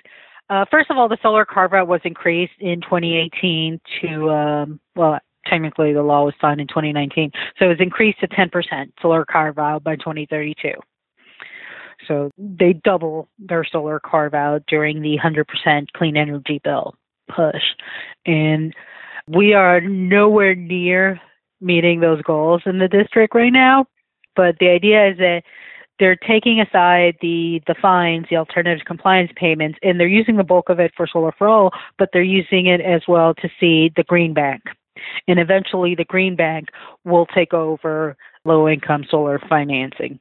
Uh, 0.51 0.65
first 0.71 0.91
of 0.91 0.99
all, 0.99 1.09
the 1.09 1.17
solar 1.23 1.47
carve 1.47 1.73
out 1.73 1.89
was 1.89 2.03
increased 2.05 2.53
in 2.61 2.81
2018 2.83 3.81
to, 4.03 4.31
um, 4.31 4.81
well, 4.95 5.19
technically 5.47 5.93
the 5.95 6.03
law 6.03 6.25
was 6.25 6.35
signed 6.41 6.61
in 6.61 6.67
2019. 6.67 7.31
So 7.59 7.65
it 7.65 7.69
was 7.69 7.81
increased 7.81 8.21
to 8.21 8.29
10% 8.29 8.93
solar 9.01 9.25
carve 9.25 9.59
out 9.59 9.83
by 9.83 9.97
2032. 9.97 10.73
So 12.07 12.31
they 12.37 12.75
double 12.75 13.29
their 13.39 13.65
solar 13.65 14.01
carve 14.01 14.35
out 14.35 14.65
during 14.67 15.01
the 15.01 15.17
100% 15.17 15.87
clean 15.97 16.17
energy 16.17 16.61
bill 16.63 16.95
push. 17.29 17.63
And 18.27 18.75
we 19.27 19.55
are 19.55 19.81
nowhere 19.81 20.55
near 20.55 21.21
meeting 21.65 22.01
those 22.01 22.23
goals 22.23 22.63
in 22.67 22.79
the 22.79 22.89
district 22.89 23.35
right 23.35 23.53
now. 23.53 23.87
But 24.37 24.57
the 24.61 24.69
idea 24.69 25.11
is 25.11 25.19
that 25.19 25.43
they're 25.99 26.17
taking 26.17 26.61
aside 26.61 27.17
the 27.21 27.61
the 27.67 27.75
fines, 27.81 28.27
the 28.29 28.37
alternative 28.37 28.85
compliance 28.87 29.31
payments, 29.37 29.79
and 29.83 29.99
they're 29.99 30.07
using 30.07 30.37
the 30.37 30.45
bulk 30.45 30.69
of 30.69 30.81
it 30.81 30.93
for 30.97 31.07
solar 31.07 31.33
for 31.33 31.49
all, 31.49 31.71
but 31.99 32.11
they're 32.13 32.23
using 32.23 32.67
it 32.67 32.81
as 32.81 33.03
well 33.07 33.35
to 33.35 33.49
seed 33.61 33.95
the 33.97 34.05
green 34.05 34.35
bank. 34.35 34.63
And 35.29 35.39
eventually 35.39 35.95
the 35.95 36.05
green 36.05 36.37
bank 36.37 36.69
will 37.05 37.27
take 37.27 37.53
over 37.53 38.17
low 38.45 38.69
income 38.69 39.05
solar 39.11 39.39
financing. 39.49 40.19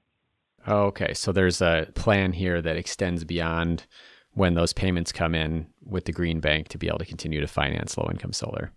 Okay, 0.68 1.14
so 1.14 1.32
there's 1.32 1.62
a 1.62 1.88
plan 1.94 2.34
here 2.34 2.62
that 2.62 2.78
extends 2.78 3.26
beyond 3.26 3.86
when 4.34 4.54
those 4.54 4.74
payments 4.74 5.12
come 5.12 5.36
in 5.36 5.68
with 5.84 6.06
the 6.06 6.12
green 6.12 6.40
bank 6.40 6.70
to 6.70 6.78
be 6.78 6.88
able 6.88 7.00
to 7.00 7.06
continue 7.06 7.42
to 7.42 7.48
finance 7.48 7.98
low 7.98 8.08
income 8.10 8.34
solar. 8.34 8.72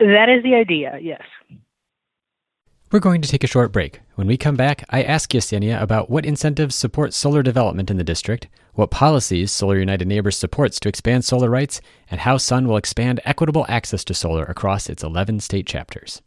That 0.00 0.28
is 0.28 0.42
the 0.42 0.54
idea, 0.54 0.98
yes. 1.00 1.22
We're 2.94 3.00
going 3.00 3.22
to 3.22 3.28
take 3.28 3.42
a 3.42 3.48
short 3.48 3.72
break. 3.72 4.02
When 4.14 4.28
we 4.28 4.36
come 4.36 4.54
back, 4.54 4.84
I 4.88 5.02
ask 5.02 5.30
Yesenia 5.30 5.82
about 5.82 6.10
what 6.10 6.24
incentives 6.24 6.76
support 6.76 7.12
solar 7.12 7.42
development 7.42 7.90
in 7.90 7.96
the 7.96 8.04
district, 8.04 8.46
what 8.74 8.92
policies 8.92 9.50
Solar 9.50 9.80
United 9.80 10.06
Neighbors 10.06 10.38
supports 10.38 10.78
to 10.78 10.88
expand 10.88 11.24
solar 11.24 11.50
rights, 11.50 11.80
and 12.08 12.20
how 12.20 12.36
Sun 12.36 12.68
will 12.68 12.76
expand 12.76 13.18
equitable 13.24 13.66
access 13.68 14.04
to 14.04 14.14
solar 14.14 14.44
across 14.44 14.88
its 14.88 15.02
11 15.02 15.40
state 15.40 15.66
chapters. 15.66 16.22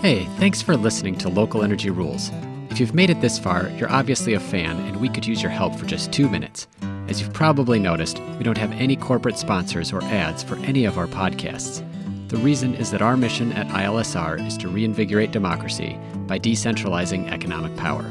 Hey, 0.00 0.24
thanks 0.40 0.60
for 0.60 0.76
listening 0.76 1.16
to 1.18 1.28
Local 1.28 1.62
Energy 1.62 1.90
Rules. 1.90 2.32
If 2.70 2.80
you've 2.80 2.96
made 2.96 3.10
it 3.10 3.20
this 3.20 3.38
far, 3.38 3.68
you're 3.78 3.92
obviously 3.92 4.34
a 4.34 4.40
fan, 4.40 4.80
and 4.80 5.00
we 5.00 5.10
could 5.10 5.26
use 5.26 5.40
your 5.40 5.52
help 5.52 5.76
for 5.76 5.86
just 5.86 6.12
two 6.12 6.28
minutes. 6.28 6.66
As 7.06 7.20
you've 7.20 7.32
probably 7.32 7.78
noticed, 7.78 8.18
we 8.36 8.42
don't 8.42 8.58
have 8.58 8.72
any 8.72 8.96
corporate 8.96 9.38
sponsors 9.38 9.92
or 9.92 10.02
ads 10.02 10.42
for 10.42 10.56
any 10.56 10.86
of 10.86 10.98
our 10.98 11.06
podcasts. 11.06 11.88
The 12.32 12.38
reason 12.38 12.74
is 12.76 12.90
that 12.92 13.02
our 13.02 13.14
mission 13.14 13.52
at 13.52 13.68
ILSR 13.68 14.46
is 14.46 14.56
to 14.56 14.68
reinvigorate 14.70 15.32
democracy 15.32 15.98
by 16.26 16.38
decentralizing 16.38 17.30
economic 17.30 17.76
power. 17.76 18.06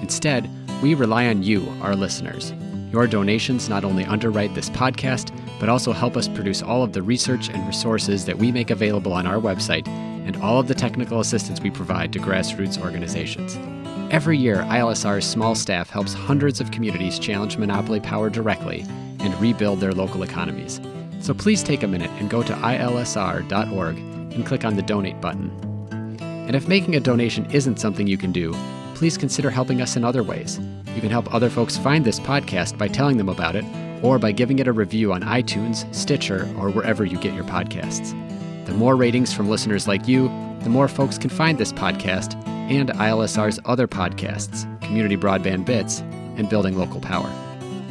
Instead, 0.00 0.48
we 0.80 0.94
rely 0.94 1.26
on 1.26 1.42
you, 1.42 1.66
our 1.82 1.96
listeners. 1.96 2.54
Your 2.92 3.08
donations 3.08 3.68
not 3.68 3.82
only 3.82 4.04
underwrite 4.04 4.54
this 4.54 4.70
podcast, 4.70 5.36
but 5.58 5.68
also 5.68 5.90
help 5.92 6.16
us 6.16 6.28
produce 6.28 6.62
all 6.62 6.84
of 6.84 6.92
the 6.92 7.02
research 7.02 7.48
and 7.48 7.66
resources 7.66 8.24
that 8.24 8.38
we 8.38 8.52
make 8.52 8.70
available 8.70 9.12
on 9.12 9.26
our 9.26 9.40
website 9.40 9.88
and 9.88 10.36
all 10.36 10.60
of 10.60 10.68
the 10.68 10.74
technical 10.74 11.18
assistance 11.18 11.60
we 11.60 11.70
provide 11.70 12.12
to 12.12 12.20
grassroots 12.20 12.80
organizations. 12.80 13.58
Every 14.12 14.38
year, 14.38 14.58
ILSR's 14.68 15.26
small 15.26 15.56
staff 15.56 15.90
helps 15.90 16.14
hundreds 16.14 16.60
of 16.60 16.70
communities 16.70 17.18
challenge 17.18 17.56
monopoly 17.56 17.98
power 17.98 18.30
directly 18.30 18.82
and 19.18 19.34
rebuild 19.40 19.80
their 19.80 19.92
local 19.92 20.22
economies. 20.22 20.80
So 21.20 21.34
please 21.34 21.62
take 21.62 21.82
a 21.82 21.88
minute 21.88 22.10
and 22.18 22.30
go 22.30 22.42
to 22.42 22.52
ilsr.org 22.52 23.96
and 23.96 24.46
click 24.46 24.64
on 24.64 24.76
the 24.76 24.82
donate 24.82 25.20
button. 25.20 25.50
And 26.20 26.54
if 26.54 26.68
making 26.68 26.94
a 26.94 27.00
donation 27.00 27.50
isn't 27.50 27.80
something 27.80 28.06
you 28.06 28.18
can 28.18 28.32
do, 28.32 28.54
please 28.94 29.18
consider 29.18 29.50
helping 29.50 29.80
us 29.80 29.96
in 29.96 30.04
other 30.04 30.22
ways. 30.22 30.60
You 30.94 31.00
can 31.00 31.10
help 31.10 31.32
other 31.34 31.50
folks 31.50 31.76
find 31.76 32.04
this 32.04 32.20
podcast 32.20 32.78
by 32.78 32.88
telling 32.88 33.16
them 33.16 33.28
about 33.28 33.56
it 33.56 33.64
or 34.02 34.18
by 34.18 34.32
giving 34.32 34.58
it 34.58 34.68
a 34.68 34.72
review 34.72 35.12
on 35.12 35.22
iTunes, 35.22 35.92
Stitcher, 35.94 36.48
or 36.58 36.70
wherever 36.70 37.04
you 37.04 37.18
get 37.18 37.34
your 37.34 37.44
podcasts. 37.44 38.14
The 38.66 38.72
more 38.72 38.96
ratings 38.96 39.32
from 39.32 39.48
listeners 39.48 39.86
like 39.88 40.06
you, 40.08 40.28
the 40.62 40.70
more 40.70 40.88
folks 40.88 41.18
can 41.18 41.30
find 41.30 41.58
this 41.58 41.72
podcast 41.72 42.36
and 42.46 42.88
ILSR's 42.90 43.60
other 43.64 43.86
podcasts, 43.86 44.64
Community 44.82 45.16
Broadband 45.16 45.64
Bits, 45.64 46.00
and 46.36 46.48
Building 46.48 46.76
Local 46.76 47.00
Power. 47.00 47.30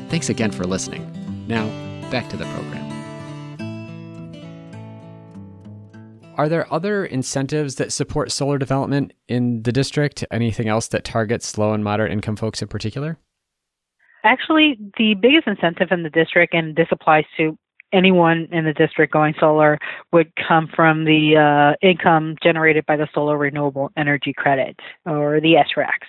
Thanks 0.09 0.29
again 0.29 0.51
for 0.51 0.65
listening. 0.65 1.09
Now, 1.47 1.65
back 2.09 2.29
to 2.29 2.37
the 2.37 2.45
program. 2.45 2.84
Are 6.37 6.49
there 6.49 6.71
other 6.71 7.05
incentives 7.05 7.75
that 7.75 7.93
support 7.93 8.31
solar 8.31 8.57
development 8.57 9.13
in 9.27 9.63
the 9.63 9.71
district? 9.71 10.23
Anything 10.31 10.67
else 10.67 10.87
that 10.89 11.03
targets 11.03 11.57
low 11.57 11.73
and 11.73 11.83
moderate 11.83 12.11
income 12.11 12.35
folks 12.35 12.61
in 12.61 12.67
particular? 12.67 13.17
Actually, 14.23 14.77
the 14.97 15.13
biggest 15.13 15.47
incentive 15.47 15.89
in 15.91 16.03
the 16.03 16.09
district, 16.09 16.53
and 16.53 16.75
this 16.75 16.87
applies 16.91 17.25
to 17.37 17.57
anyone 17.93 18.47
in 18.51 18.65
the 18.65 18.73
district 18.73 19.13
going 19.13 19.35
solar, 19.39 19.77
would 20.11 20.31
come 20.35 20.67
from 20.75 21.05
the 21.05 21.37
uh, 21.37 21.87
income 21.87 22.35
generated 22.43 22.85
by 22.85 22.97
the 22.97 23.07
solar 23.13 23.37
renewable 23.37 23.91
energy 23.95 24.33
credit 24.33 24.77
or 25.05 25.39
the 25.39 25.53
SRECs. 25.53 26.07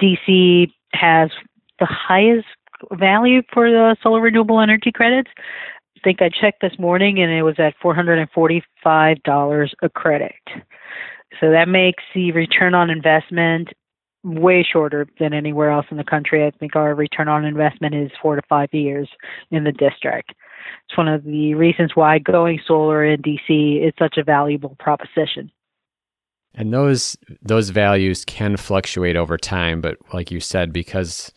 DC 0.00 0.72
has 0.92 1.30
the 1.78 1.86
highest 1.86 2.46
value 2.92 3.42
for 3.52 3.70
the 3.70 3.96
solar 4.02 4.20
renewable 4.20 4.60
energy 4.60 4.92
credits 4.92 5.30
think 6.02 6.22
I 6.22 6.28
checked 6.28 6.60
this 6.60 6.78
morning 6.78 7.20
and 7.20 7.32
it 7.32 7.42
was 7.42 7.56
at 7.58 7.74
$445 7.82 9.68
a 9.82 9.88
credit. 9.88 10.32
So 11.40 11.50
that 11.50 11.68
makes 11.68 12.02
the 12.14 12.32
return 12.32 12.74
on 12.74 12.90
investment 12.90 13.68
way 14.24 14.66
shorter 14.70 15.06
than 15.20 15.32
anywhere 15.32 15.70
else 15.70 15.86
in 15.90 15.96
the 15.96 16.04
country. 16.04 16.44
I 16.44 16.50
think 16.50 16.74
our 16.74 16.94
return 16.94 17.28
on 17.28 17.44
investment 17.44 17.94
is 17.94 18.10
four 18.20 18.36
to 18.36 18.42
five 18.48 18.68
years 18.72 19.08
in 19.50 19.64
the 19.64 19.72
district. 19.72 20.32
It's 20.88 20.96
one 20.96 21.08
of 21.08 21.24
the 21.24 21.54
reasons 21.54 21.92
why 21.94 22.18
going 22.18 22.60
solar 22.66 23.04
in 23.04 23.22
DC 23.22 23.86
is 23.86 23.92
such 23.98 24.16
a 24.16 24.24
valuable 24.24 24.76
proposition. 24.78 25.50
And 26.54 26.72
those 26.72 27.16
those 27.42 27.68
values 27.68 28.24
can 28.24 28.56
fluctuate 28.56 29.14
over 29.14 29.36
time, 29.36 29.80
but 29.80 29.98
like 30.14 30.30
you 30.30 30.40
said, 30.40 30.72
because 30.72 31.30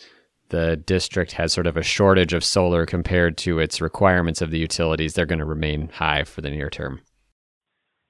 the 0.49 0.75
district 0.75 1.33
has 1.33 1.53
sort 1.53 1.67
of 1.67 1.77
a 1.77 1.83
shortage 1.83 2.33
of 2.33 2.43
solar 2.43 2.85
compared 2.85 3.37
to 3.39 3.59
its 3.59 3.81
requirements 3.81 4.41
of 4.41 4.51
the 4.51 4.59
utilities, 4.59 5.13
they're 5.13 5.25
going 5.25 5.39
to 5.39 5.45
remain 5.45 5.89
high 5.89 6.23
for 6.23 6.41
the 6.41 6.49
near 6.49 6.69
term. 6.69 7.01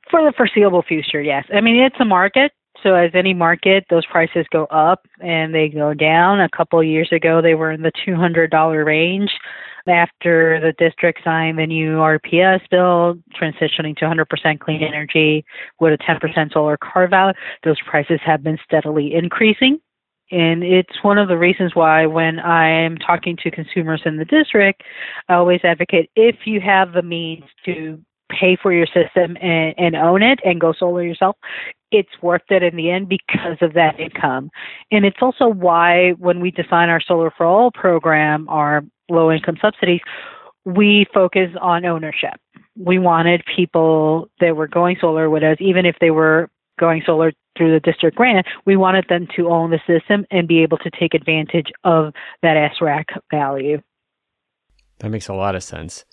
For 0.09 0.23
the 0.23 0.33
foreseeable 0.35 0.83
future, 0.83 1.21
yes. 1.21 1.45
I 1.53 1.61
mean, 1.61 1.75
it's 1.75 1.99
a 1.99 2.05
market. 2.05 2.51
So, 2.81 2.95
as 2.95 3.11
any 3.13 3.33
market, 3.33 3.85
those 3.89 4.05
prices 4.05 4.45
go 4.51 4.65
up 4.65 5.05
and 5.19 5.53
they 5.53 5.67
go 5.67 5.93
down. 5.93 6.39
A 6.39 6.49
couple 6.49 6.79
of 6.79 6.85
years 6.85 7.09
ago, 7.11 7.41
they 7.41 7.53
were 7.53 7.71
in 7.71 7.81
the 7.81 7.91
$200 8.07 8.85
range. 8.85 9.31
After 9.87 10.59
the 10.61 10.73
district 10.77 11.19
signed 11.23 11.57
the 11.57 11.65
new 11.65 11.97
RPS 11.97 12.61
bill, 12.69 13.17
transitioning 13.39 13.97
to 13.97 14.05
100% 14.05 14.59
clean 14.59 14.83
energy 14.83 15.43
with 15.79 15.93
a 15.93 15.97
10% 15.97 16.53
solar 16.53 16.77
carve 16.77 17.11
out, 17.11 17.35
those 17.63 17.77
prices 17.85 18.19
have 18.23 18.43
been 18.43 18.59
steadily 18.63 19.13
increasing. 19.13 19.79
And 20.31 20.63
it's 20.63 21.03
one 21.03 21.17
of 21.17 21.27
the 21.27 21.37
reasons 21.37 21.75
why 21.75 22.05
when 22.05 22.39
I 22.39 22.69
am 22.69 22.97
talking 22.97 23.37
to 23.43 23.51
consumers 23.51 24.01
in 24.05 24.17
the 24.17 24.25
district, 24.25 24.83
I 25.27 25.35
always 25.35 25.61
advocate 25.63 26.11
if 26.15 26.37
you 26.45 26.61
have 26.61 26.93
the 26.93 27.01
means 27.01 27.45
to 27.65 27.99
pay 28.29 28.55
for 28.61 28.71
your 28.71 28.85
system 28.85 29.37
and, 29.41 29.73
and 29.77 29.95
own 29.95 30.21
it 30.21 30.39
and 30.45 30.61
go 30.61 30.71
solar 30.71 31.03
yourself, 31.03 31.35
it's 31.91 32.09
worth 32.21 32.43
it 32.49 32.61
in 32.61 32.75
the 32.75 32.91
end 32.91 33.09
because 33.09 33.57
of 33.61 33.73
that 33.73 33.99
income. 33.99 34.49
And 34.91 35.05
it's 35.05 35.17
also 35.21 35.47
why 35.47 36.11
when 36.19 36.39
we 36.39 36.51
design 36.51 36.89
our 36.89 37.01
Solar 37.01 37.31
for 37.35 37.45
All 37.45 37.71
program, 37.71 38.47
our 38.49 38.83
low 39.09 39.31
income 39.31 39.57
subsidies, 39.59 40.01
we 40.65 41.07
focus 41.13 41.49
on 41.59 41.85
ownership. 41.85 42.39
We 42.77 42.99
wanted 42.99 43.41
people 43.55 44.29
that 44.39 44.55
were 44.55 44.67
going 44.67 44.97
solar 45.01 45.29
with 45.29 45.43
us, 45.43 45.57
even 45.59 45.85
if 45.85 45.95
they 45.99 46.11
were 46.11 46.49
going 46.79 47.03
solar 47.05 47.31
through 47.57 47.73
the 47.73 47.79
district 47.79 48.17
grant, 48.17 48.47
we 48.65 48.77
wanted 48.77 49.05
them 49.09 49.27
to 49.35 49.49
own 49.49 49.69
the 49.69 49.79
system 49.85 50.25
and 50.31 50.47
be 50.47 50.63
able 50.63 50.77
to 50.77 50.89
take 50.89 51.13
advantage 51.13 51.71
of 51.83 52.13
that 52.41 52.71
SREC 52.79 53.05
value. 53.29 53.81
That 54.99 55.09
makes 55.09 55.27
a 55.27 55.33
lot 55.33 55.55
of 55.55 55.63
sense. 55.63 56.05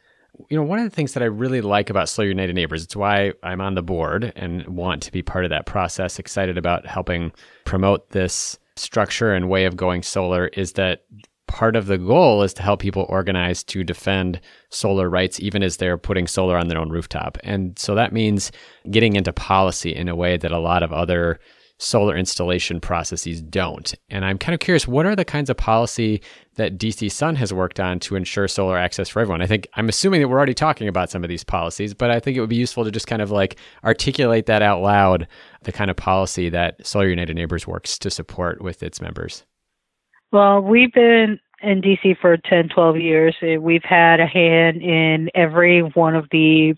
You 0.51 0.59
know, 0.59 0.65
one 0.65 0.79
of 0.79 0.85
the 0.85 0.95
things 0.95 1.15
that 1.15 1.23
I 1.23 1.27
really 1.27 1.61
like 1.63 1.89
about 1.89 2.09
Solar 2.09 2.29
United 2.29 2.55
Neighbors, 2.55 2.85
it's 2.85 2.97
why 2.97 3.33
I'm 3.43 3.61
on 3.61 3.75
the 3.75 3.83
board 3.83 4.33
and 4.37 4.67
want 4.67 5.03
to 5.05 5.13
be 5.13 5.23
part 5.23 5.45
of 5.45 5.51
that 5.51 5.67
process, 5.67 6.19
excited 6.19 6.59
about 6.59 6.85
helping 6.85 7.33
promote 7.65 8.11
this 8.11 8.59
structure 8.77 9.33
and 9.33 9.49
way 9.49 9.65
of 9.65 9.77
going 9.77 10.03
solar, 10.03 10.49
is 10.49 10.73
that 10.75 11.05
part 11.47 11.77
of 11.77 11.87
the 11.87 11.99
goal 11.99 12.43
is 12.43 12.53
to 12.55 12.63
help 12.63 12.81
people 12.81 13.07
organize 13.09 13.63
to 13.65 13.85
defend 13.85 14.41
solar 14.71 15.09
rights, 15.09 15.41
even 15.41 15.63
as 15.63 15.77
they're 15.77 15.99
putting 15.99 16.27
solar 16.27 16.57
on 16.57 16.69
their 16.69 16.79
own 16.79 16.91
rooftop. 16.91 17.39
And 17.45 17.79
so 17.79 17.95
that 17.95 18.13
means 18.13 18.53
getting 18.91 19.17
into 19.17 19.33
policy 19.33 19.95
in 19.95 20.09
a 20.09 20.17
way 20.17 20.37
that 20.37 20.53
a 20.53 20.59
lot 20.59 20.83
of 20.83 20.93
other 20.93 21.39
solar 21.79 22.17
installation 22.17 22.81
processes 22.81 23.43
don't. 23.43 23.95
And 24.09 24.25
I'm 24.25 24.39
kind 24.39 24.55
of 24.55 24.61
curious, 24.61 24.89
what 24.89 25.05
are 25.05 25.15
the 25.15 25.27
kinds 25.27 25.51
of 25.51 25.59
policy 25.59 26.23
that 26.55 26.79
DC 26.79 27.13
Sun 27.13 27.37
has 27.37 27.53
worked 27.53 27.79
on 27.79 28.01
to 28.01 28.17
ensure 28.17 28.49
solar 28.49 28.79
access 28.79 29.09
for 29.11 29.21
everyone? 29.21 29.43
I 29.43 29.47
think 29.47 29.69
I'm 29.75 29.89
assuming 29.89 30.23
that 30.23 30.29
we're 30.29 30.39
already 30.39 30.55
talking 30.55 30.89
about 30.89 31.11
some 31.11 31.23
of 31.23 31.29
these 31.29 31.45
policies, 31.45 31.93
but 31.93 32.11
I 32.11 32.19
think 32.19 32.37
it 32.37 32.41
would 32.41 32.49
be 32.49 32.57
useful 32.57 32.85
to 32.85 32.91
just 32.91 33.07
kind 33.07 33.21
of 33.21 33.31
like 33.31 33.59
articulate 33.85 34.47
that 34.47 34.63
out 34.63 34.81
loud, 34.81 35.29
the 35.65 35.73
kind 35.73 35.91
of 35.91 35.97
policy 35.97 36.49
that 36.49 36.85
Solar 36.87 37.09
United 37.09 37.37
Neighbors 37.37 37.67
works 37.67 37.99
to 37.99 38.11
support 38.11 38.63
with 38.63 38.83
its 38.83 39.01
members. 39.01 39.45
Well, 40.37 40.61
we've 40.61 40.93
been 40.93 41.41
in 41.63 41.81
DC 41.81 42.21
for 42.21 42.37
10, 42.37 42.69
12 42.69 42.99
years. 42.99 43.35
Uh, 43.43 43.59
we've 43.59 43.83
had 43.83 44.21
a 44.21 44.27
hand 44.27 44.83
in 44.83 45.31
every 45.35 45.81
one 45.81 46.15
of 46.15 46.27
the 46.31 46.75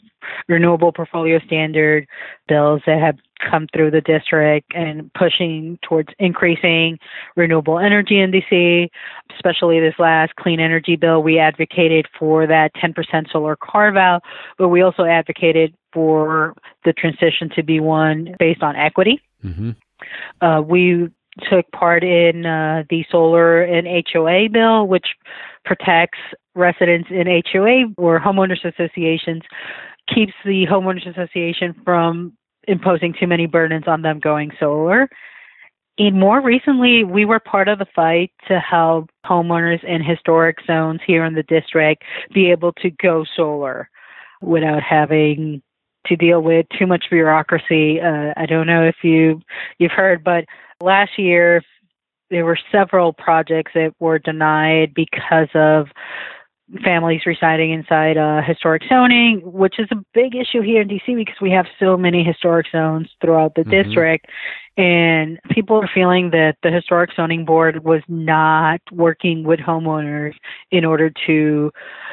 renewable 0.46 0.92
portfolio 0.92 1.40
standard 1.40 2.06
bills 2.46 2.82
that 2.86 3.00
have 3.00 3.16
come 3.50 3.66
through 3.74 3.90
the 3.90 4.00
district 4.00 4.70
and 4.76 5.12
pushing 5.14 5.76
towards 5.82 6.10
increasing 6.20 7.00
renewable 7.34 7.80
energy 7.80 8.20
in 8.20 8.30
DC. 8.30 8.90
Especially 9.34 9.80
this 9.80 9.98
last 9.98 10.36
clean 10.36 10.60
energy 10.60 10.94
bill, 10.94 11.20
we 11.20 11.40
advocated 11.40 12.06
for 12.16 12.46
that 12.46 12.70
10% 12.76 13.32
solar 13.32 13.56
carve 13.56 13.96
out, 13.96 14.22
but 14.56 14.68
we 14.68 14.82
also 14.82 15.02
advocated 15.02 15.74
for 15.92 16.54
the 16.84 16.92
transition 16.92 17.50
to 17.56 17.64
be 17.64 17.80
one 17.80 18.36
based 18.38 18.62
on 18.62 18.76
equity. 18.76 19.20
Mm-hmm. 19.44 19.70
Uh, 20.40 20.60
we 20.60 21.10
took 21.50 21.70
part 21.72 22.04
in 22.04 22.46
uh, 22.46 22.84
the 22.90 23.04
solar 23.10 23.62
and 23.62 23.86
HOA 24.12 24.48
bill, 24.50 24.86
which 24.86 25.06
protects 25.64 26.18
residents 26.54 27.08
in 27.10 27.26
HOA 27.52 27.84
or 27.96 28.20
homeowners 28.20 28.64
associations, 28.64 29.42
keeps 30.12 30.32
the 30.44 30.66
homeowners 30.66 31.08
association 31.08 31.74
from 31.84 32.32
imposing 32.66 33.14
too 33.18 33.26
many 33.26 33.46
burdens 33.46 33.84
on 33.86 34.02
them 34.02 34.18
going 34.18 34.50
solar. 34.58 35.08
And 35.98 36.18
more 36.18 36.40
recently, 36.40 37.02
we 37.02 37.24
were 37.24 37.40
part 37.40 37.66
of 37.68 37.80
the 37.80 37.86
fight 37.94 38.30
to 38.46 38.60
help 38.60 39.10
homeowners 39.26 39.82
in 39.82 40.02
historic 40.02 40.58
zones 40.66 41.00
here 41.04 41.24
in 41.24 41.34
the 41.34 41.42
district 41.42 42.04
be 42.32 42.50
able 42.50 42.72
to 42.74 42.90
go 42.90 43.24
solar 43.36 43.90
without 44.40 44.82
having 44.82 45.60
to 46.06 46.16
deal 46.16 46.40
with 46.40 46.66
too 46.78 46.86
much 46.86 47.06
bureaucracy. 47.10 48.00
Uh, 48.00 48.32
I 48.36 48.46
don't 48.46 48.66
know 48.66 48.84
if 48.84 48.96
you 49.02 49.40
you've 49.78 49.92
heard, 49.92 50.22
but 50.22 50.44
last 50.82 51.18
year 51.18 51.62
there 52.30 52.44
were 52.44 52.58
several 52.70 53.12
projects 53.12 53.72
that 53.74 53.94
were 53.98 54.18
denied 54.18 54.92
because 54.94 55.48
of 55.54 55.88
families 56.84 57.22
residing 57.24 57.70
inside 57.72 58.18
uh, 58.18 58.42
historic 58.42 58.82
zoning, 58.88 59.40
which 59.44 59.78
is 59.78 59.88
a 59.90 59.96
big 60.12 60.34
issue 60.34 60.60
here 60.60 60.82
in 60.82 60.88
DC 60.88 61.16
because 61.16 61.40
we 61.40 61.50
have 61.50 61.66
so 61.78 61.96
many 61.96 62.22
historic 62.22 62.66
zones 62.70 63.08
throughout 63.20 63.54
the 63.54 63.62
mm-hmm. 63.62 63.70
district. 63.70 64.26
And 64.76 65.40
people 65.50 65.76
are 65.76 65.90
feeling 65.92 66.30
that 66.30 66.56
the 66.62 66.70
historic 66.70 67.10
zoning 67.16 67.44
board 67.44 67.84
was 67.84 68.02
not 68.06 68.80
working 68.92 69.42
with 69.42 69.58
homeowners 69.58 70.34
in 70.70 70.84
order 70.84 71.10
to 71.26 71.72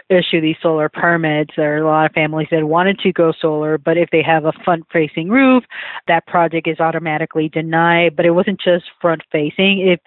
issue 0.10 0.42
these 0.42 0.56
solar 0.62 0.90
permits. 0.90 1.54
There 1.56 1.76
are 1.76 1.84
a 1.84 1.88
lot 1.88 2.06
of 2.08 2.14
families 2.14 2.48
that 2.50 2.68
wanted 2.68 2.98
to 3.00 3.12
go 3.12 3.34
solar, 3.40 3.78
but 3.78 3.98
if 3.98 4.10
they 4.12 4.24
have 4.24 4.46
a 4.46 4.54
front 4.64 4.86
facing 4.92 5.30
roof, 5.30 5.64
that 6.08 6.26
project 6.26 6.68
is 6.68 6.80
automatically 6.80 7.50
denied. 7.50 8.16
But 8.16 8.26
it 8.26 8.32
wasn't 8.32 8.60
just 8.60 8.86
front 9.00 9.22
facing. 9.32 9.82
If 9.82 10.00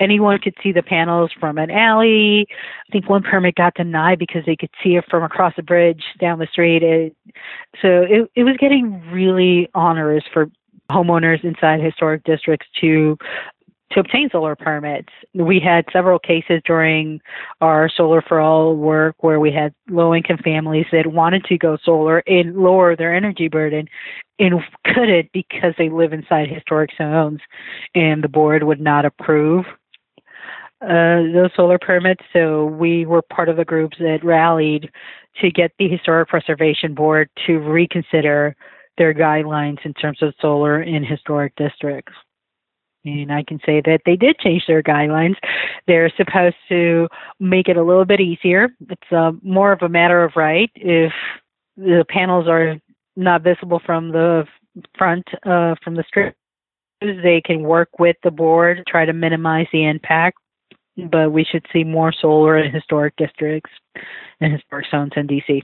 anyone 0.00 0.38
could 0.38 0.54
see 0.62 0.72
the 0.72 0.82
panels 0.82 1.30
from 1.38 1.58
an 1.58 1.70
alley. 1.70 2.46
I 2.50 2.92
think 2.92 3.08
one 3.08 3.22
permit 3.22 3.54
got 3.56 3.74
denied 3.74 4.18
because 4.18 4.44
they 4.46 4.56
could 4.56 4.70
see 4.82 4.96
it 4.96 5.04
from 5.10 5.22
across 5.22 5.54
the 5.56 5.62
bridge 5.62 6.02
down 6.20 6.38
the 6.38 6.48
street. 6.50 6.82
It, 6.82 7.16
so 7.80 8.02
it, 8.08 8.30
it 8.34 8.44
was 8.44 8.56
getting 8.58 9.02
really 9.10 9.68
onerous 9.74 10.24
for 10.32 10.50
homeowners 10.90 11.42
inside 11.44 11.80
historic 11.80 12.24
districts 12.24 12.66
to 12.80 13.16
to 13.94 14.00
obtain 14.00 14.28
solar 14.30 14.56
permits. 14.56 15.08
We 15.34 15.60
had 15.60 15.86
several 15.92 16.18
cases 16.18 16.60
during 16.66 17.20
our 17.60 17.88
Solar 17.88 18.22
for 18.22 18.40
All 18.40 18.76
work 18.76 19.16
where 19.20 19.40
we 19.40 19.52
had 19.52 19.72
low 19.88 20.14
income 20.14 20.38
families 20.42 20.86
that 20.92 21.06
wanted 21.06 21.44
to 21.44 21.56
go 21.56 21.78
solar 21.82 22.22
and 22.26 22.56
lower 22.56 22.96
their 22.96 23.14
energy 23.14 23.48
burden 23.48 23.88
and 24.38 24.60
couldn't 24.84 25.30
because 25.32 25.74
they 25.78 25.88
live 25.88 26.12
inside 26.12 26.48
historic 26.48 26.90
zones 26.98 27.40
and 27.94 28.22
the 28.22 28.28
board 28.28 28.64
would 28.64 28.80
not 28.80 29.04
approve 29.04 29.64
uh, 30.82 31.22
those 31.32 31.50
solar 31.56 31.78
permits. 31.78 32.24
So 32.32 32.66
we 32.66 33.06
were 33.06 33.22
part 33.22 33.48
of 33.48 33.56
the 33.56 33.64
groups 33.64 33.96
that 34.00 34.24
rallied 34.24 34.90
to 35.40 35.50
get 35.50 35.72
the 35.78 35.88
Historic 35.88 36.28
Preservation 36.28 36.94
Board 36.94 37.30
to 37.46 37.58
reconsider 37.58 38.56
their 38.98 39.14
guidelines 39.14 39.78
in 39.84 39.94
terms 39.94 40.18
of 40.20 40.34
solar 40.40 40.82
in 40.82 41.04
historic 41.04 41.54
districts. 41.56 42.12
And 43.04 43.32
I 43.32 43.42
can 43.42 43.58
say 43.66 43.82
that 43.84 44.00
they 44.06 44.16
did 44.16 44.38
change 44.38 44.64
their 44.66 44.82
guidelines. 44.82 45.36
They're 45.86 46.12
supposed 46.16 46.56
to 46.70 47.08
make 47.38 47.68
it 47.68 47.76
a 47.76 47.82
little 47.82 48.04
bit 48.04 48.20
easier. 48.20 48.68
It's 48.88 49.12
uh, 49.12 49.32
more 49.42 49.72
of 49.72 49.82
a 49.82 49.88
matter 49.88 50.24
of 50.24 50.32
right. 50.36 50.70
If 50.74 51.12
the 51.76 52.04
panels 52.08 52.48
are 52.48 52.76
not 53.16 53.42
visible 53.42 53.80
from 53.84 54.10
the 54.12 54.46
front, 54.96 55.24
uh, 55.44 55.74
from 55.84 55.96
the 55.96 56.04
street, 56.08 56.34
they 57.00 57.42
can 57.44 57.62
work 57.62 57.90
with 57.98 58.16
the 58.24 58.30
board, 58.30 58.78
to 58.78 58.84
try 58.84 59.04
to 59.04 59.12
minimize 59.12 59.66
the 59.72 59.84
impact 59.84 60.38
but 61.10 61.32
we 61.32 61.44
should 61.44 61.66
see 61.72 61.84
more 61.84 62.12
solar 62.12 62.58
in 62.58 62.72
historic 62.72 63.16
districts 63.16 63.70
and 64.40 64.52
historic 64.52 64.86
zones 64.90 65.12
in 65.16 65.26
DC. 65.26 65.62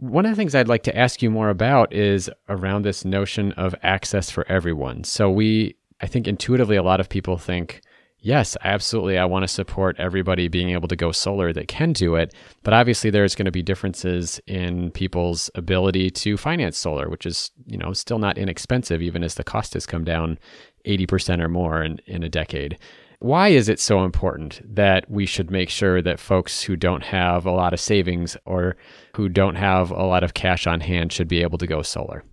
One 0.00 0.24
of 0.24 0.32
the 0.32 0.36
things 0.36 0.54
I'd 0.54 0.68
like 0.68 0.84
to 0.84 0.96
ask 0.96 1.22
you 1.22 1.30
more 1.30 1.50
about 1.50 1.92
is 1.92 2.30
around 2.48 2.82
this 2.82 3.04
notion 3.04 3.52
of 3.52 3.74
access 3.82 4.30
for 4.30 4.46
everyone. 4.48 5.04
So 5.04 5.30
we 5.30 5.74
I 6.00 6.06
think 6.06 6.28
intuitively 6.28 6.76
a 6.76 6.82
lot 6.82 7.00
of 7.00 7.08
people 7.08 7.38
think 7.38 7.80
yes, 8.20 8.56
absolutely, 8.64 9.18
I 9.18 9.24
want 9.24 9.44
to 9.44 9.48
support 9.48 9.96
everybody 9.98 10.48
being 10.48 10.70
able 10.70 10.88
to 10.88 10.96
go 10.96 11.12
solar 11.12 11.52
that 11.52 11.68
can 11.68 11.92
do 11.92 12.14
it. 12.16 12.34
But 12.62 12.74
obviously, 12.74 13.10
there's 13.10 13.34
going 13.34 13.46
to 13.46 13.52
be 13.52 13.62
differences 13.62 14.40
in 14.46 14.90
people's 14.90 15.50
ability 15.54 16.10
to 16.10 16.36
finance 16.36 16.76
solar, 16.76 17.08
which 17.08 17.26
is, 17.26 17.50
you 17.66 17.78
know, 17.78 17.92
still 17.92 18.18
not 18.18 18.38
inexpensive, 18.38 19.02
even 19.02 19.22
as 19.22 19.34
the 19.34 19.44
cost 19.44 19.74
has 19.74 19.86
come 19.86 20.04
down 20.04 20.38
80% 20.86 21.42
or 21.42 21.48
more 21.48 21.82
in, 21.82 22.00
in 22.06 22.22
a 22.22 22.28
decade. 22.28 22.78
Why 23.20 23.48
is 23.48 23.68
it 23.68 23.80
so 23.80 24.04
important 24.04 24.60
that 24.64 25.10
we 25.10 25.26
should 25.26 25.50
make 25.50 25.70
sure 25.70 26.00
that 26.02 26.20
folks 26.20 26.62
who 26.62 26.76
don't 26.76 27.02
have 27.02 27.46
a 27.46 27.50
lot 27.50 27.72
of 27.72 27.80
savings 27.80 28.36
or 28.44 28.76
who 29.16 29.28
don't 29.28 29.56
have 29.56 29.90
a 29.90 30.04
lot 30.04 30.22
of 30.22 30.34
cash 30.34 30.68
on 30.68 30.80
hand 30.80 31.12
should 31.12 31.26
be 31.26 31.42
able 31.42 31.58
to 31.58 31.66
go 31.66 31.82
solar? 31.82 32.24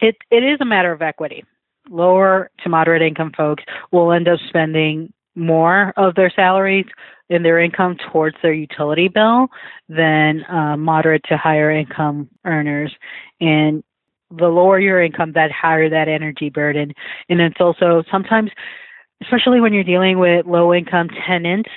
It 0.00 0.16
it 0.30 0.42
is 0.42 0.58
a 0.60 0.64
matter 0.64 0.90
of 0.90 1.02
equity. 1.02 1.44
Lower 1.90 2.50
to 2.62 2.68
moderate 2.68 3.02
income 3.02 3.32
folks 3.36 3.64
will 3.92 4.12
end 4.12 4.28
up 4.28 4.38
spending 4.48 5.12
more 5.34 5.92
of 5.96 6.14
their 6.14 6.30
salaries 6.30 6.86
in 7.28 7.42
their 7.42 7.58
income 7.58 7.96
towards 8.10 8.36
their 8.42 8.52
utility 8.52 9.08
bill 9.08 9.48
than 9.88 10.44
uh, 10.44 10.76
moderate 10.76 11.22
to 11.28 11.36
higher 11.36 11.70
income 11.70 12.28
earners. 12.44 12.94
And 13.40 13.82
the 14.30 14.48
lower 14.48 14.78
your 14.78 15.02
income, 15.02 15.32
that 15.32 15.50
higher 15.52 15.88
that 15.90 16.08
energy 16.08 16.50
burden. 16.50 16.92
And 17.28 17.40
it's 17.40 17.60
also 17.60 18.02
sometimes 18.10 18.50
especially 19.22 19.60
when 19.60 19.72
you're 19.72 19.84
dealing 19.84 20.18
with 20.18 20.46
low 20.46 20.74
income 20.74 21.08
tenants 21.26 21.70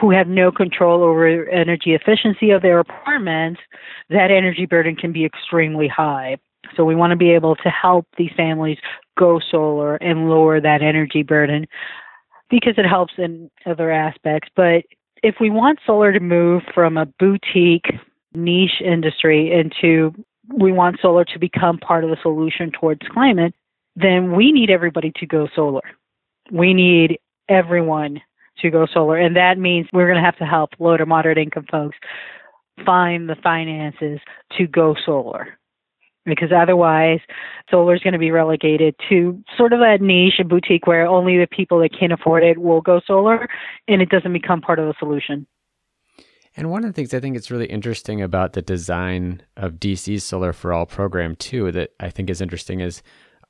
who 0.00 0.10
have 0.10 0.26
no 0.26 0.50
control 0.50 1.02
over 1.02 1.48
energy 1.48 1.94
efficiency 1.94 2.50
of 2.50 2.62
their 2.62 2.78
apartments, 2.78 3.60
that 4.10 4.30
energy 4.30 4.66
burden 4.66 4.96
can 4.96 5.12
be 5.12 5.24
extremely 5.24 5.88
high. 5.88 6.36
So 6.76 6.84
we 6.84 6.94
want 6.94 7.12
to 7.12 7.16
be 7.16 7.30
able 7.30 7.56
to 7.56 7.68
help 7.70 8.06
these 8.16 8.30
families 8.36 8.78
go 9.18 9.40
solar 9.50 9.96
and 9.96 10.30
lower 10.30 10.60
that 10.60 10.82
energy 10.82 11.22
burden 11.22 11.66
because 12.48 12.74
it 12.78 12.86
helps 12.86 13.14
in 13.18 13.50
other 13.66 13.90
aspects. 13.90 14.48
But 14.54 14.84
if 15.22 15.36
we 15.40 15.50
want 15.50 15.80
solar 15.84 16.12
to 16.12 16.20
move 16.20 16.62
from 16.74 16.96
a 16.96 17.06
boutique 17.06 17.86
niche 18.34 18.80
industry 18.84 19.52
into 19.52 20.12
we 20.56 20.72
want 20.72 20.98
solar 21.02 21.24
to 21.26 21.38
become 21.38 21.76
part 21.76 22.04
of 22.04 22.10
the 22.10 22.16
solution 22.22 22.70
towards 22.70 23.06
climate, 23.12 23.54
then 23.96 24.34
we 24.34 24.50
need 24.50 24.70
everybody 24.70 25.12
to 25.16 25.26
go 25.26 25.46
solar 25.54 25.82
we 26.50 26.74
need 26.74 27.18
everyone 27.48 28.20
to 28.60 28.70
go 28.70 28.86
solar. 28.92 29.16
And 29.16 29.36
that 29.36 29.58
means 29.58 29.86
we're 29.92 30.06
going 30.06 30.18
to 30.18 30.24
have 30.24 30.38
to 30.38 30.44
help 30.44 30.70
low 30.78 30.96
to 30.96 31.06
moderate 31.06 31.38
income 31.38 31.66
folks 31.70 31.96
find 32.84 33.28
the 33.28 33.36
finances 33.36 34.20
to 34.56 34.66
go 34.66 34.94
solar. 35.04 35.57
Because 36.28 36.50
otherwise, 36.54 37.20
solar 37.70 37.94
is 37.94 38.02
going 38.02 38.12
to 38.12 38.18
be 38.18 38.30
relegated 38.30 38.94
to 39.08 39.42
sort 39.56 39.72
of 39.72 39.80
that 39.80 40.00
niche 40.00 40.34
and 40.38 40.48
boutique 40.48 40.86
where 40.86 41.06
only 41.06 41.38
the 41.38 41.46
people 41.46 41.80
that 41.80 41.90
can 41.98 42.12
afford 42.12 42.44
it 42.44 42.58
will 42.58 42.80
go 42.80 43.00
solar, 43.06 43.48
and 43.86 44.02
it 44.02 44.08
doesn't 44.08 44.32
become 44.32 44.60
part 44.60 44.78
of 44.78 44.86
the 44.86 44.94
solution. 44.98 45.46
And 46.56 46.70
one 46.70 46.84
of 46.84 46.90
the 46.90 46.92
things 46.92 47.14
I 47.14 47.20
think 47.20 47.36
is 47.36 47.50
really 47.50 47.66
interesting 47.66 48.20
about 48.20 48.52
the 48.52 48.62
design 48.62 49.42
of 49.56 49.74
DC's 49.74 50.24
Solar 50.24 50.52
for 50.52 50.72
All 50.72 50.86
program, 50.86 51.36
too, 51.36 51.70
that 51.72 51.90
I 52.00 52.10
think 52.10 52.28
is 52.30 52.40
interesting 52.40 52.80
is 52.80 53.02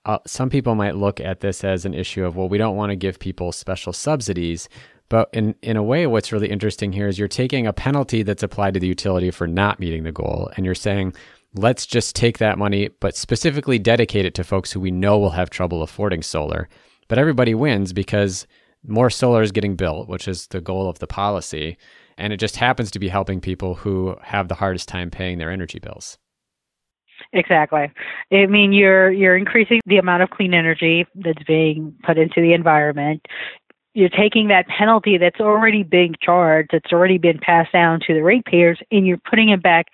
uh, 0.04 0.18
some 0.26 0.50
people 0.50 0.74
might 0.74 0.96
look 0.96 1.18
at 1.20 1.40
this 1.40 1.64
as 1.64 1.84
an 1.84 1.94
issue 1.94 2.24
of, 2.24 2.36
well, 2.36 2.48
we 2.48 2.58
don't 2.58 2.76
want 2.76 2.90
to 2.90 2.96
give 2.96 3.18
people 3.18 3.50
special 3.52 3.92
subsidies. 3.92 4.68
But 5.08 5.30
in, 5.32 5.54
in 5.62 5.76
a 5.76 5.82
way, 5.82 6.06
what's 6.06 6.32
really 6.32 6.50
interesting 6.50 6.92
here 6.92 7.08
is 7.08 7.18
you're 7.18 7.28
taking 7.28 7.66
a 7.66 7.72
penalty 7.72 8.22
that's 8.22 8.42
applied 8.42 8.74
to 8.74 8.80
the 8.80 8.86
utility 8.86 9.30
for 9.30 9.46
not 9.46 9.80
meeting 9.80 10.04
the 10.04 10.12
goal, 10.12 10.50
and 10.56 10.66
you're 10.66 10.74
saying, 10.74 11.14
let's 11.54 11.86
just 11.86 12.14
take 12.14 12.38
that 12.38 12.58
money, 12.58 12.88
but 13.00 13.16
specifically 13.16 13.78
dedicate 13.78 14.24
it 14.24 14.34
to 14.34 14.44
folks 14.44 14.72
who 14.72 14.80
we 14.80 14.90
know 14.90 15.18
will 15.18 15.30
have 15.30 15.50
trouble 15.50 15.82
affording 15.82 16.22
solar. 16.22 16.68
But 17.08 17.18
everybody 17.18 17.54
wins 17.54 17.92
because 17.92 18.46
more 18.86 19.10
solar 19.10 19.42
is 19.42 19.52
getting 19.52 19.76
built, 19.76 20.08
which 20.08 20.28
is 20.28 20.46
the 20.48 20.60
goal 20.60 20.88
of 20.88 20.98
the 20.98 21.06
policy. 21.06 21.78
And 22.16 22.32
it 22.32 22.38
just 22.38 22.56
happens 22.56 22.90
to 22.92 22.98
be 22.98 23.08
helping 23.08 23.40
people 23.40 23.74
who 23.74 24.16
have 24.22 24.48
the 24.48 24.54
hardest 24.54 24.88
time 24.88 25.10
paying 25.10 25.38
their 25.38 25.50
energy 25.50 25.78
bills. 25.78 26.18
Exactly. 27.32 27.90
I 28.32 28.46
mean, 28.46 28.72
you're 28.72 29.10
you're 29.10 29.36
increasing 29.36 29.80
the 29.86 29.98
amount 29.98 30.22
of 30.22 30.30
clean 30.30 30.54
energy 30.54 31.06
that's 31.16 31.42
being 31.44 31.94
put 32.04 32.16
into 32.18 32.40
the 32.40 32.52
environment. 32.54 33.26
you're 33.94 34.08
taking 34.08 34.46
that 34.48 34.68
penalty 34.68 35.18
that's 35.18 35.40
already 35.40 35.82
being 35.82 36.14
charged, 36.22 36.70
that's 36.72 36.92
already 36.92 37.18
been 37.18 37.38
passed 37.38 37.72
down 37.72 37.98
to 38.06 38.14
the 38.14 38.22
ratepayers, 38.22 38.78
and 38.92 39.06
you're 39.06 39.20
putting 39.28 39.48
it 39.48 39.60
back 39.62 39.86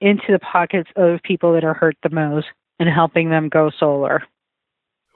into 0.00 0.30
the 0.30 0.38
pockets 0.38 0.90
of 0.96 1.22
people 1.22 1.52
that 1.54 1.64
are 1.64 1.74
hurt 1.74 1.96
the 2.02 2.10
most 2.10 2.46
and 2.78 2.88
helping 2.88 3.30
them 3.30 3.48
go 3.48 3.70
solar. 3.78 4.22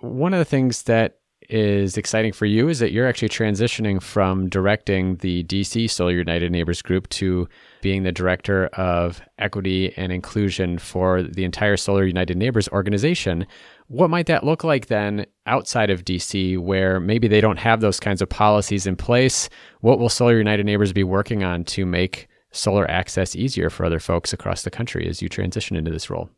One 0.00 0.34
of 0.34 0.38
the 0.38 0.44
things 0.44 0.84
that 0.84 1.18
is 1.48 1.96
exciting 1.96 2.32
for 2.32 2.46
you 2.46 2.68
is 2.68 2.78
that 2.78 2.92
you're 2.92 3.06
actually 3.06 3.28
transitioning 3.28 4.02
from 4.02 4.48
directing 4.48 5.16
the 5.16 5.44
DC 5.44 5.90
Solar 5.90 6.12
United 6.12 6.50
Neighbors 6.52 6.82
group 6.82 7.08
to 7.10 7.48
being 7.80 8.02
the 8.02 8.12
director 8.12 8.66
of 8.68 9.20
equity 9.38 9.92
and 9.96 10.12
inclusion 10.12 10.78
for 10.78 11.22
the 11.22 11.44
entire 11.44 11.76
Solar 11.76 12.04
United 12.04 12.36
Neighbors 12.36 12.68
organization. 12.68 13.46
What 13.88 14.10
might 14.10 14.26
that 14.26 14.44
look 14.44 14.64
like 14.64 14.86
then 14.86 15.26
outside 15.46 15.90
of 15.90 16.04
DC, 16.04 16.58
where 16.58 17.00
maybe 17.00 17.28
they 17.28 17.40
don't 17.40 17.58
have 17.58 17.80
those 17.80 18.00
kinds 18.00 18.22
of 18.22 18.28
policies 18.28 18.86
in 18.86 18.96
place? 18.96 19.48
What 19.80 19.98
will 19.98 20.08
Solar 20.08 20.38
United 20.38 20.64
Neighbors 20.64 20.92
be 20.92 21.04
working 21.04 21.42
on 21.42 21.64
to 21.64 21.84
make 21.84 22.28
solar 22.52 22.90
access 22.90 23.34
easier 23.34 23.70
for 23.70 23.84
other 23.84 23.98
folks 23.98 24.32
across 24.32 24.62
the 24.62 24.70
country 24.70 25.08
as 25.08 25.20
you 25.20 25.28
transition 25.28 25.76
into 25.76 25.90
this 25.90 26.08
role? 26.08 26.30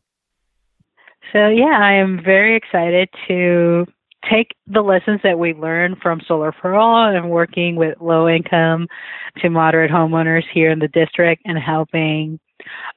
So, 1.33 1.47
yeah, 1.47 1.79
I 1.81 1.93
am 1.93 2.21
very 2.23 2.55
excited 2.55 3.09
to 3.27 3.85
take 4.29 4.55
the 4.67 4.81
lessons 4.81 5.19
that 5.23 5.39
we 5.39 5.53
learned 5.53 5.97
from 6.01 6.21
Solar 6.27 6.51
for 6.51 6.75
All 6.75 7.13
and 7.13 7.29
working 7.29 7.75
with 7.75 7.99
low 7.99 8.27
income 8.27 8.87
to 9.41 9.49
moderate 9.49 9.91
homeowners 9.91 10.43
here 10.53 10.71
in 10.71 10.79
the 10.79 10.87
district 10.87 11.41
and 11.45 11.57
helping 11.57 12.39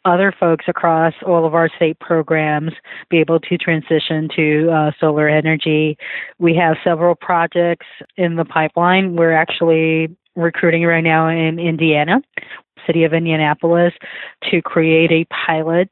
other 0.05 0.33
folks 0.39 0.65
across 0.69 1.13
all 1.27 1.45
of 1.45 1.55
our 1.55 1.69
state 1.77 1.99
programs 2.01 2.73
be 3.11 3.19
able 3.19 3.41
to 3.41 3.59
transition 3.59 4.29
to 4.35 4.71
uh, 4.71 4.91
solar 5.01 5.29
energy. 5.29 5.99
We 6.39 6.55
have 6.55 6.77
several 6.83 7.15
projects 7.15 7.87
in 8.17 8.37
the 8.37 8.45
pipeline. 8.45 9.17
We're 9.17 9.33
actually 9.33 10.17
recruiting 10.37 10.85
right 10.85 11.03
now 11.03 11.29
in 11.29 11.59
Indiana, 11.59 12.23
city 12.89 13.05
of 13.05 13.13
Indianapolis, 13.13 13.93
to 14.51 14.61
create 14.63 15.13
a 15.13 15.27
pilot 15.47 15.89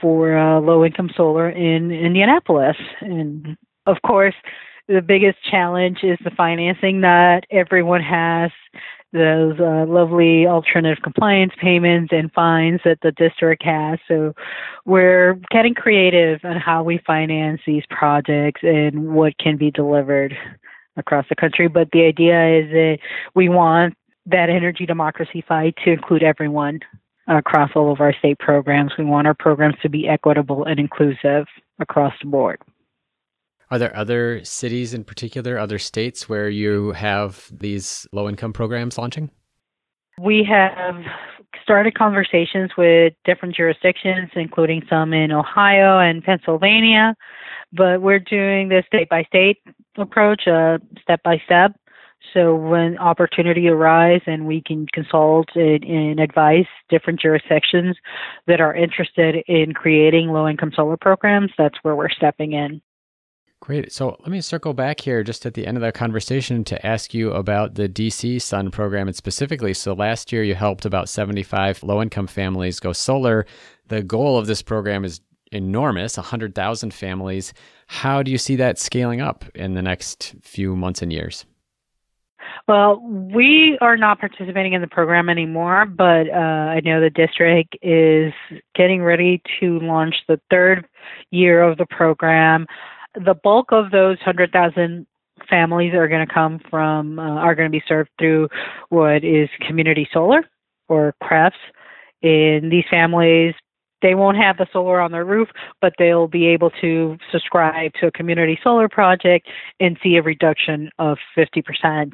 for 0.00 0.36
uh, 0.36 0.60
low 0.60 0.84
income 0.84 1.10
solar 1.16 1.48
in 1.48 1.90
Indianapolis. 1.90 2.76
And 3.00 3.56
of 3.86 3.98
course, 4.04 4.34
the 4.88 5.02
biggest 5.02 5.38
challenge 5.48 5.98
is 6.02 6.18
the 6.24 6.30
financing. 6.30 7.00
Not 7.00 7.44
everyone 7.50 8.02
has 8.02 8.50
those 9.12 9.58
uh, 9.58 9.86
lovely 9.88 10.46
alternative 10.46 11.02
compliance 11.02 11.52
payments 11.60 12.12
and 12.12 12.32
fines 12.32 12.80
that 12.84 12.98
the 13.02 13.12
district 13.12 13.62
has. 13.62 13.98
So 14.06 14.34
we're 14.84 15.34
getting 15.50 15.74
creative 15.74 16.40
on 16.44 16.56
how 16.56 16.82
we 16.82 17.00
finance 17.06 17.60
these 17.66 17.84
projects 17.88 18.60
and 18.62 19.14
what 19.14 19.38
can 19.38 19.56
be 19.56 19.70
delivered 19.70 20.36
across 20.96 21.26
the 21.28 21.36
country. 21.36 21.68
But 21.68 21.90
the 21.92 22.04
idea 22.04 22.58
is 22.58 22.70
that 22.70 22.98
we 23.34 23.48
want 23.48 23.94
that 24.26 24.50
energy 24.50 24.86
democracy 24.86 25.44
fight 25.46 25.74
to 25.84 25.92
include 25.92 26.22
everyone 26.22 26.80
across 27.28 27.70
all 27.74 27.92
of 27.92 28.00
our 28.00 28.12
state 28.12 28.38
programs. 28.38 28.92
We 28.98 29.04
want 29.04 29.26
our 29.26 29.34
programs 29.34 29.76
to 29.82 29.88
be 29.88 30.08
equitable 30.08 30.64
and 30.64 30.78
inclusive 30.78 31.46
across 31.78 32.12
the 32.22 32.28
board. 32.28 32.60
Are 33.70 33.78
there 33.78 33.96
other 33.96 34.44
cities 34.44 34.94
in 34.94 35.02
particular, 35.02 35.58
other 35.58 35.78
states 35.78 36.28
where 36.28 36.48
you 36.48 36.92
have 36.92 37.50
these 37.52 38.06
low 38.12 38.28
income 38.28 38.52
programs 38.52 38.96
launching? 38.96 39.30
We 40.20 40.46
have 40.48 40.94
started 41.62 41.94
conversations 41.98 42.70
with 42.78 43.12
different 43.24 43.56
jurisdictions, 43.56 44.30
including 44.36 44.82
some 44.88 45.12
in 45.12 45.32
Ohio 45.32 45.98
and 45.98 46.22
Pennsylvania, 46.22 47.16
but 47.72 48.02
we're 48.02 48.20
doing 48.20 48.68
this 48.68 48.84
state 48.86 49.08
by 49.08 49.24
state 49.24 49.58
approach, 49.96 50.46
uh, 50.46 50.78
step 51.02 51.20
by 51.24 51.42
step. 51.44 51.72
So 52.32 52.54
when 52.54 52.98
opportunity 52.98 53.68
arises 53.68 54.22
and 54.26 54.46
we 54.46 54.62
can 54.62 54.86
consult 54.92 55.48
and, 55.54 55.84
and 55.84 56.20
advise 56.20 56.66
different 56.88 57.20
jurisdictions 57.20 57.96
that 58.46 58.60
are 58.60 58.74
interested 58.74 59.36
in 59.46 59.72
creating 59.72 60.28
low 60.28 60.48
income 60.48 60.72
solar 60.74 60.96
programs, 60.96 61.50
that's 61.56 61.78
where 61.82 61.96
we're 61.96 62.10
stepping 62.10 62.52
in. 62.52 62.80
Great. 63.60 63.90
So 63.90 64.16
let 64.20 64.28
me 64.28 64.40
circle 64.42 64.74
back 64.74 65.00
here 65.00 65.22
just 65.24 65.46
at 65.46 65.54
the 65.54 65.66
end 65.66 65.76
of 65.76 65.82
the 65.82 65.90
conversation 65.90 66.62
to 66.64 66.86
ask 66.86 67.14
you 67.14 67.32
about 67.32 67.74
the 67.74 67.88
DC 67.88 68.40
Sun 68.40 68.70
program 68.70 69.08
and 69.08 69.16
specifically. 69.16 69.72
So 69.72 69.94
last 69.94 70.30
year 70.30 70.42
you 70.42 70.54
helped 70.54 70.84
about 70.84 71.08
75 71.08 71.82
low 71.82 72.02
income 72.02 72.26
families 72.26 72.80
go 72.80 72.92
solar. 72.92 73.46
The 73.88 74.02
goal 74.02 74.38
of 74.38 74.46
this 74.46 74.62
program 74.62 75.04
is 75.04 75.20
enormous 75.52 76.16
100,000 76.16 76.92
families. 76.92 77.54
How 77.86 78.22
do 78.22 78.30
you 78.30 78.38
see 78.38 78.56
that 78.56 78.78
scaling 78.78 79.20
up 79.20 79.44
in 79.54 79.74
the 79.74 79.82
next 79.82 80.34
few 80.42 80.76
months 80.76 81.02
and 81.02 81.12
years? 81.12 81.46
Well, 82.68 83.00
we 83.00 83.78
are 83.80 83.96
not 83.96 84.18
participating 84.18 84.72
in 84.72 84.80
the 84.80 84.88
program 84.88 85.28
anymore, 85.28 85.86
but 85.86 86.28
uh, 86.28 86.74
I 86.74 86.80
know 86.84 87.00
the 87.00 87.10
district 87.10 87.76
is 87.82 88.32
getting 88.74 89.02
ready 89.02 89.40
to 89.60 89.78
launch 89.80 90.14
the 90.28 90.40
third 90.50 90.86
year 91.30 91.62
of 91.62 91.78
the 91.78 91.86
program 91.86 92.66
the 93.24 93.34
bulk 93.34 93.72
of 93.72 93.90
those 93.90 94.18
100,000 94.18 95.06
families 95.48 95.94
are 95.94 96.08
going 96.08 96.26
to 96.26 96.32
come 96.32 96.60
from, 96.70 97.18
uh, 97.18 97.22
are 97.22 97.54
going 97.54 97.70
to 97.70 97.76
be 97.76 97.84
served 97.86 98.10
through 98.18 98.48
what 98.88 99.24
is 99.24 99.48
community 99.66 100.08
solar 100.12 100.42
or 100.88 101.14
CREFs. 101.22 101.52
In 102.22 102.68
these 102.70 102.84
families, 102.90 103.54
they 104.02 104.14
won't 104.14 104.36
have 104.36 104.56
the 104.58 104.66
solar 104.72 105.00
on 105.00 105.12
their 105.12 105.24
roof, 105.24 105.48
but 105.80 105.92
they'll 105.98 106.28
be 106.28 106.46
able 106.46 106.70
to 106.80 107.16
subscribe 107.30 107.92
to 108.00 108.06
a 108.06 108.12
community 108.12 108.58
solar 108.62 108.88
project 108.88 109.48
and 109.80 109.98
see 110.02 110.16
a 110.16 110.22
reduction 110.22 110.90
of 110.98 111.18
50% 111.36 112.12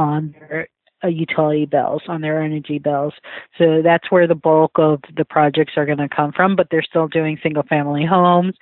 on 0.00 0.34
their 0.38 0.68
uh, 1.04 1.08
utility 1.08 1.66
bills, 1.66 2.02
on 2.08 2.20
their 2.20 2.42
energy 2.42 2.78
bills. 2.78 3.14
So 3.58 3.82
that's 3.82 4.10
where 4.10 4.26
the 4.26 4.34
bulk 4.34 4.72
of 4.76 5.00
the 5.16 5.24
projects 5.24 5.72
are 5.76 5.86
going 5.86 5.98
to 5.98 6.08
come 6.08 6.32
from, 6.32 6.56
but 6.56 6.68
they're 6.70 6.82
still 6.82 7.08
doing 7.08 7.38
single 7.42 7.62
family 7.64 8.04
homes 8.04 8.54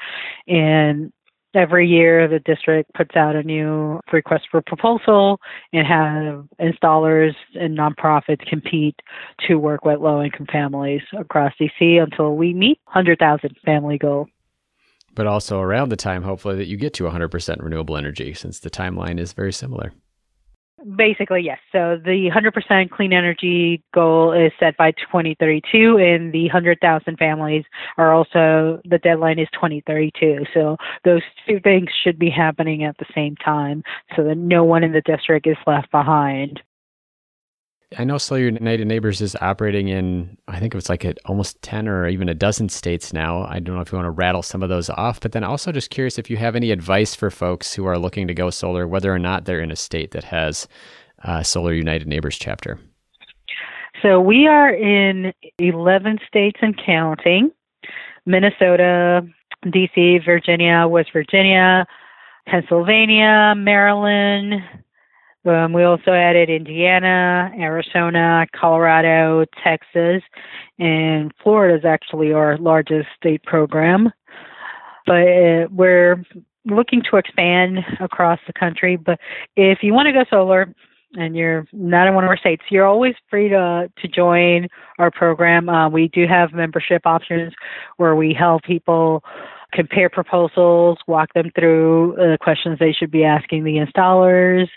and 0.47 1.13
every 1.55 1.89
year 1.89 2.29
the 2.29 2.39
district 2.41 2.93
puts 2.95 3.17
out 3.17 3.35
a 3.35 3.43
new 3.43 4.01
request 4.13 4.45
for 4.51 4.63
proposal 4.63 5.41
and 5.73 5.87
have 5.87 6.47
installers 6.61 7.35
and 7.55 7.77
nonprofits 7.77 8.47
compete 8.47 8.97
to 9.47 9.57
work 9.57 9.85
with 9.85 10.01
low 10.01 10.23
income 10.23 10.47
families 10.51 11.03
across 11.19 11.53
DC 11.61 12.03
until 12.03 12.37
we 12.37 12.53
meet 12.53 12.79
100,000 12.85 13.57
family 13.65 13.99
goal. 13.99 14.27
But 15.15 15.27
also 15.27 15.61
around 15.61 15.89
the 15.89 15.97
time, 15.97 16.23
hopefully, 16.23 16.55
that 16.57 16.69
you 16.69 16.77
get 16.77 16.95
to 16.95 17.05
100% 17.05 17.63
renewable 17.63 17.97
energy, 17.97 18.35
since 18.35 18.61
the 18.61 18.71
timeline 18.71 19.19
is 19.19 19.33
very 19.33 19.53
similar. 19.53 19.93
Basically, 20.97 21.43
yes. 21.43 21.59
So 21.73 21.99
the 22.05 22.31
100% 22.33 22.91
clean 22.91 23.13
energy 23.13 23.83
goal 23.93 24.33
is 24.33 24.53
set 24.61 24.77
by 24.77 24.93
2032, 24.93 25.97
and 25.97 26.33
the 26.33 26.45
100,000 26.45 27.17
families 27.19 27.65
are 27.97 28.15
also, 28.15 28.81
the 28.85 28.99
deadline 29.03 29.41
is 29.41 29.49
2032. 29.55 30.45
So 30.55 30.77
those 31.05 31.23
two 31.49 31.59
things 31.61 31.89
should 32.05 32.19
be 32.19 32.31
happening 32.31 32.85
at 32.85 32.97
the 32.99 33.07
same 33.13 33.35
time 33.37 33.83
so 34.15 34.23
that 34.25 34.37
no 34.37 34.63
one 34.63 34.85
in 34.85 34.93
the 34.93 35.03
district 35.03 35.49
is 35.49 35.57
left 35.67 35.91
behind. 35.91 36.63
I 37.97 38.05
know 38.05 38.19
Solar 38.19 38.43
United 38.43 38.87
Neighbors 38.87 39.23
is 39.23 39.35
operating 39.41 39.89
in, 39.89 40.37
I 40.47 40.61
think 40.61 40.75
it's 40.75 40.91
like 40.91 41.07
at 41.07 41.19
almost 41.25 41.61
10 41.63 41.89
or 41.89 42.07
even 42.07 42.29
a 42.29 42.35
dozen 42.35 42.69
states 42.69 43.15
now. 43.15 43.45
I 43.45 43.61
don't 43.61 43.77
know 43.77 43.81
if 43.81 43.91
you 43.91 43.97
want 43.97 44.07
to 44.07 44.11
rattle 44.11 44.43
some 44.43 44.63
of 44.63 44.69
those 44.69 44.91
off, 44.91 45.21
but 45.21 45.33
then 45.33 45.43
also 45.43 45.73
just 45.73 45.89
curious 45.89 46.19
if 46.19 46.29
you 46.29 46.37
have 46.37 46.55
any 46.55 46.71
advice 46.71 47.15
for 47.15 47.31
folks 47.31 47.73
who 47.73 47.87
are 47.87 47.99
looking 47.99 48.27
to 48.27 48.35
go 48.35 48.51
solar, 48.51 48.87
whether 48.87 49.13
or 49.13 49.19
not 49.19 49.47
they're 49.47 49.61
in 49.61 49.71
a 49.71 49.77
state 49.77 50.11
that 50.11 50.25
has 50.25 50.69
a 51.25 51.43
Solar 51.43 51.73
United 51.73 52.07
Neighbors 52.07 52.37
chapter. 52.39 52.79
So 54.03 54.21
we 54.21 54.47
are 54.47 54.71
in 54.71 55.33
11 55.59 56.19
states 56.29 56.59
and 56.61 56.79
counting 56.85 57.51
Minnesota, 58.27 59.27
DC, 59.65 60.25
Virginia, 60.27 60.87
West 60.87 61.11
Virginia, 61.13 61.87
Pennsylvania, 62.47 63.55
Maryland, 63.57 64.63
um, 65.45 65.73
we 65.73 65.85
also 65.85 66.11
added 66.13 66.51
Indiana, 66.51 67.51
Arizona, 67.59 68.47
Colorado, 68.55 69.45
Texas, 69.63 70.23
and 70.79 71.33
Florida 71.43 71.79
is 71.79 71.85
actually 71.85 72.33
our 72.33 72.59
largest 72.59 73.09
state 73.17 73.43
program. 73.45 74.11
But 75.07 75.23
uh, 75.23 75.69
we're 75.71 76.23
looking 76.67 77.03
to 77.11 77.17
expand 77.17 77.79
across 78.01 78.41
the 78.47 78.53
country. 78.53 78.97
But 78.97 79.19
if 79.57 79.79
you 79.83 79.95
want 79.95 80.07
to 80.07 80.13
go 80.13 80.25
solar 80.29 80.75
and 81.15 81.35
you're 81.35 81.67
not 81.73 82.07
in 82.07 82.15
one 82.15 82.25
of 82.25 82.29
our 82.29 82.37
states, 82.37 82.65
you're 82.69 82.85
always 82.85 83.15
free 83.31 83.49
to 83.49 83.91
to 83.97 84.09
join 84.09 84.69
our 84.99 85.11
program. 85.11 85.69
Uh, 85.69 85.89
we 85.89 86.09
do 86.09 86.27
have 86.27 86.53
membership 86.53 87.03
options 87.07 87.55
where 87.97 88.15
we 88.15 88.35
help 88.35 88.65
people 88.65 89.25
compare 89.73 90.11
proposals, 90.11 90.99
walk 91.07 91.33
them 91.35 91.51
through 91.55 92.15
the 92.17 92.35
uh, 92.35 92.37
questions 92.39 92.79
they 92.79 92.93
should 92.93 93.11
be 93.11 93.25
asking 93.25 93.65
the 93.65 93.77
installers 93.77 94.69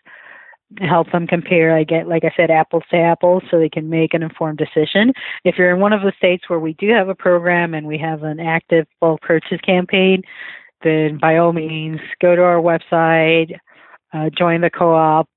help 0.79 1.11
them 1.11 1.27
compare 1.27 1.75
i 1.75 1.83
get 1.83 2.07
like 2.07 2.23
i 2.23 2.31
said 2.35 2.49
apples 2.49 2.83
to 2.89 2.97
apples 2.97 3.43
so 3.51 3.59
they 3.59 3.69
can 3.69 3.89
make 3.89 4.13
an 4.13 4.23
informed 4.23 4.57
decision 4.57 5.11
if 5.43 5.55
you're 5.57 5.73
in 5.73 5.81
one 5.81 5.93
of 5.93 6.01
the 6.01 6.13
states 6.17 6.49
where 6.49 6.59
we 6.59 6.73
do 6.73 6.89
have 6.89 7.09
a 7.09 7.15
program 7.15 7.73
and 7.73 7.85
we 7.85 7.97
have 7.97 8.23
an 8.23 8.39
active 8.39 8.85
bulk 8.99 9.21
purchase 9.21 9.59
campaign 9.61 10.21
then 10.83 11.17
by 11.19 11.37
all 11.37 11.53
means 11.53 11.99
go 12.21 12.35
to 12.35 12.41
our 12.41 12.57
website 12.61 13.53
uh, 14.13 14.29
join 14.37 14.61
the 14.61 14.69
co-op 14.69 15.27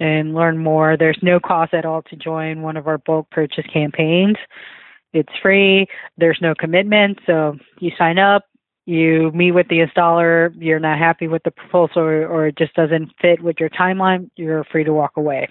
and 0.00 0.34
learn 0.34 0.58
more. 0.58 0.96
There's 0.96 1.18
no 1.22 1.40
cost 1.40 1.74
at 1.74 1.84
all 1.84 2.02
to 2.02 2.16
join 2.16 2.62
one 2.62 2.76
of 2.76 2.86
our 2.86 2.98
bulk 2.98 3.30
purchase 3.30 3.66
campaigns. 3.72 4.36
It's 5.12 5.32
free. 5.42 5.86
There's 6.18 6.38
no 6.42 6.54
commitment. 6.54 7.18
So 7.26 7.56
you 7.78 7.90
sign 7.96 8.18
up, 8.18 8.44
you 8.86 9.32
meet 9.32 9.50
with 9.50 9.68
the 9.68 9.80
installer, 9.80 10.54
you're 10.56 10.78
not 10.78 10.98
happy 10.98 11.26
with 11.26 11.42
the 11.42 11.50
proposal 11.50 12.02
or, 12.02 12.26
or 12.26 12.46
it 12.46 12.56
just 12.56 12.72
doesn't 12.74 13.10
fit 13.20 13.42
with 13.42 13.56
your 13.58 13.68
timeline, 13.68 14.30
you're 14.36 14.64
free 14.64 14.84
to 14.84 14.92
walk 14.92 15.12
away. 15.16 15.48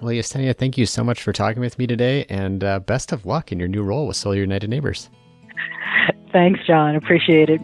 Well, 0.00 0.14
Yesenia, 0.14 0.56
thank 0.56 0.78
you 0.78 0.86
so 0.86 1.02
much 1.02 1.22
for 1.22 1.32
talking 1.32 1.60
with 1.60 1.78
me 1.78 1.86
today 1.86 2.24
and 2.28 2.62
uh, 2.62 2.80
best 2.80 3.12
of 3.12 3.26
luck 3.26 3.50
in 3.50 3.58
your 3.58 3.68
new 3.68 3.82
role 3.82 4.06
with 4.06 4.16
Solar 4.16 4.36
United 4.36 4.70
Neighbors. 4.70 5.10
Thanks, 6.32 6.60
John. 6.66 6.96
Appreciate 6.96 7.50
it. 7.50 7.60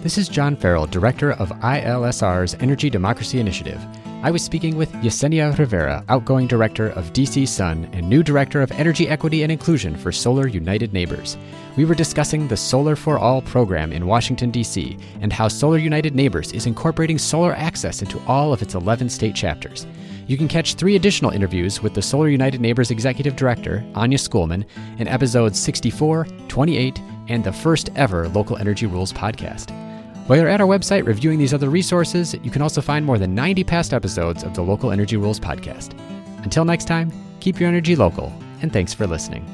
This 0.00 0.16
is 0.16 0.28
John 0.28 0.56
Farrell, 0.56 0.86
Director 0.86 1.32
of 1.32 1.50
ILSR's 1.50 2.54
Energy 2.60 2.88
Democracy 2.88 3.40
Initiative. 3.40 3.84
I 4.20 4.32
was 4.32 4.42
speaking 4.42 4.76
with 4.76 4.90
Yesenia 4.94 5.56
Rivera, 5.56 6.04
outgoing 6.08 6.48
Director 6.48 6.88
of 6.88 7.12
DC 7.12 7.46
Sun 7.46 7.88
and 7.92 8.08
new 8.08 8.24
Director 8.24 8.60
of 8.62 8.72
Energy 8.72 9.08
Equity 9.08 9.44
and 9.44 9.52
Inclusion 9.52 9.96
for 9.96 10.10
Solar 10.10 10.48
United 10.48 10.92
Neighbors. 10.92 11.36
We 11.76 11.84
were 11.84 11.94
discussing 11.94 12.48
the 12.48 12.56
Solar 12.56 12.96
for 12.96 13.16
All 13.16 13.40
program 13.40 13.92
in 13.92 14.08
Washington, 14.08 14.50
D.C., 14.50 14.98
and 15.20 15.32
how 15.32 15.46
Solar 15.46 15.78
United 15.78 16.16
Neighbors 16.16 16.50
is 16.50 16.66
incorporating 16.66 17.16
solar 17.16 17.54
access 17.54 18.02
into 18.02 18.20
all 18.26 18.52
of 18.52 18.60
its 18.60 18.74
11 18.74 19.08
state 19.08 19.36
chapters. 19.36 19.86
You 20.26 20.36
can 20.36 20.48
catch 20.48 20.74
three 20.74 20.96
additional 20.96 21.30
interviews 21.30 21.80
with 21.80 21.94
the 21.94 22.02
Solar 22.02 22.28
United 22.28 22.60
Neighbors 22.60 22.90
Executive 22.90 23.36
Director, 23.36 23.84
Anya 23.94 24.18
Schoolman, 24.18 24.64
in 24.98 25.06
episodes 25.06 25.60
64, 25.60 26.26
28, 26.48 27.00
and 27.28 27.44
the 27.44 27.52
first 27.52 27.90
ever 27.94 28.28
Local 28.30 28.56
Energy 28.56 28.86
Rules 28.86 29.12
podcast. 29.12 29.87
While 30.28 30.40
you're 30.40 30.48
at 30.48 30.60
our 30.60 30.66
website 30.66 31.06
reviewing 31.06 31.38
these 31.38 31.54
other 31.54 31.70
resources, 31.70 32.34
you 32.42 32.50
can 32.50 32.60
also 32.60 32.82
find 32.82 33.06
more 33.06 33.16
than 33.16 33.34
90 33.34 33.64
past 33.64 33.94
episodes 33.94 34.44
of 34.44 34.52
the 34.52 34.60
Local 34.60 34.92
Energy 34.92 35.16
Rules 35.16 35.40
podcast. 35.40 35.98
Until 36.44 36.66
next 36.66 36.84
time, 36.84 37.10
keep 37.40 37.58
your 37.58 37.66
energy 37.66 37.96
local, 37.96 38.30
and 38.60 38.70
thanks 38.70 38.92
for 38.92 39.06
listening. 39.06 39.46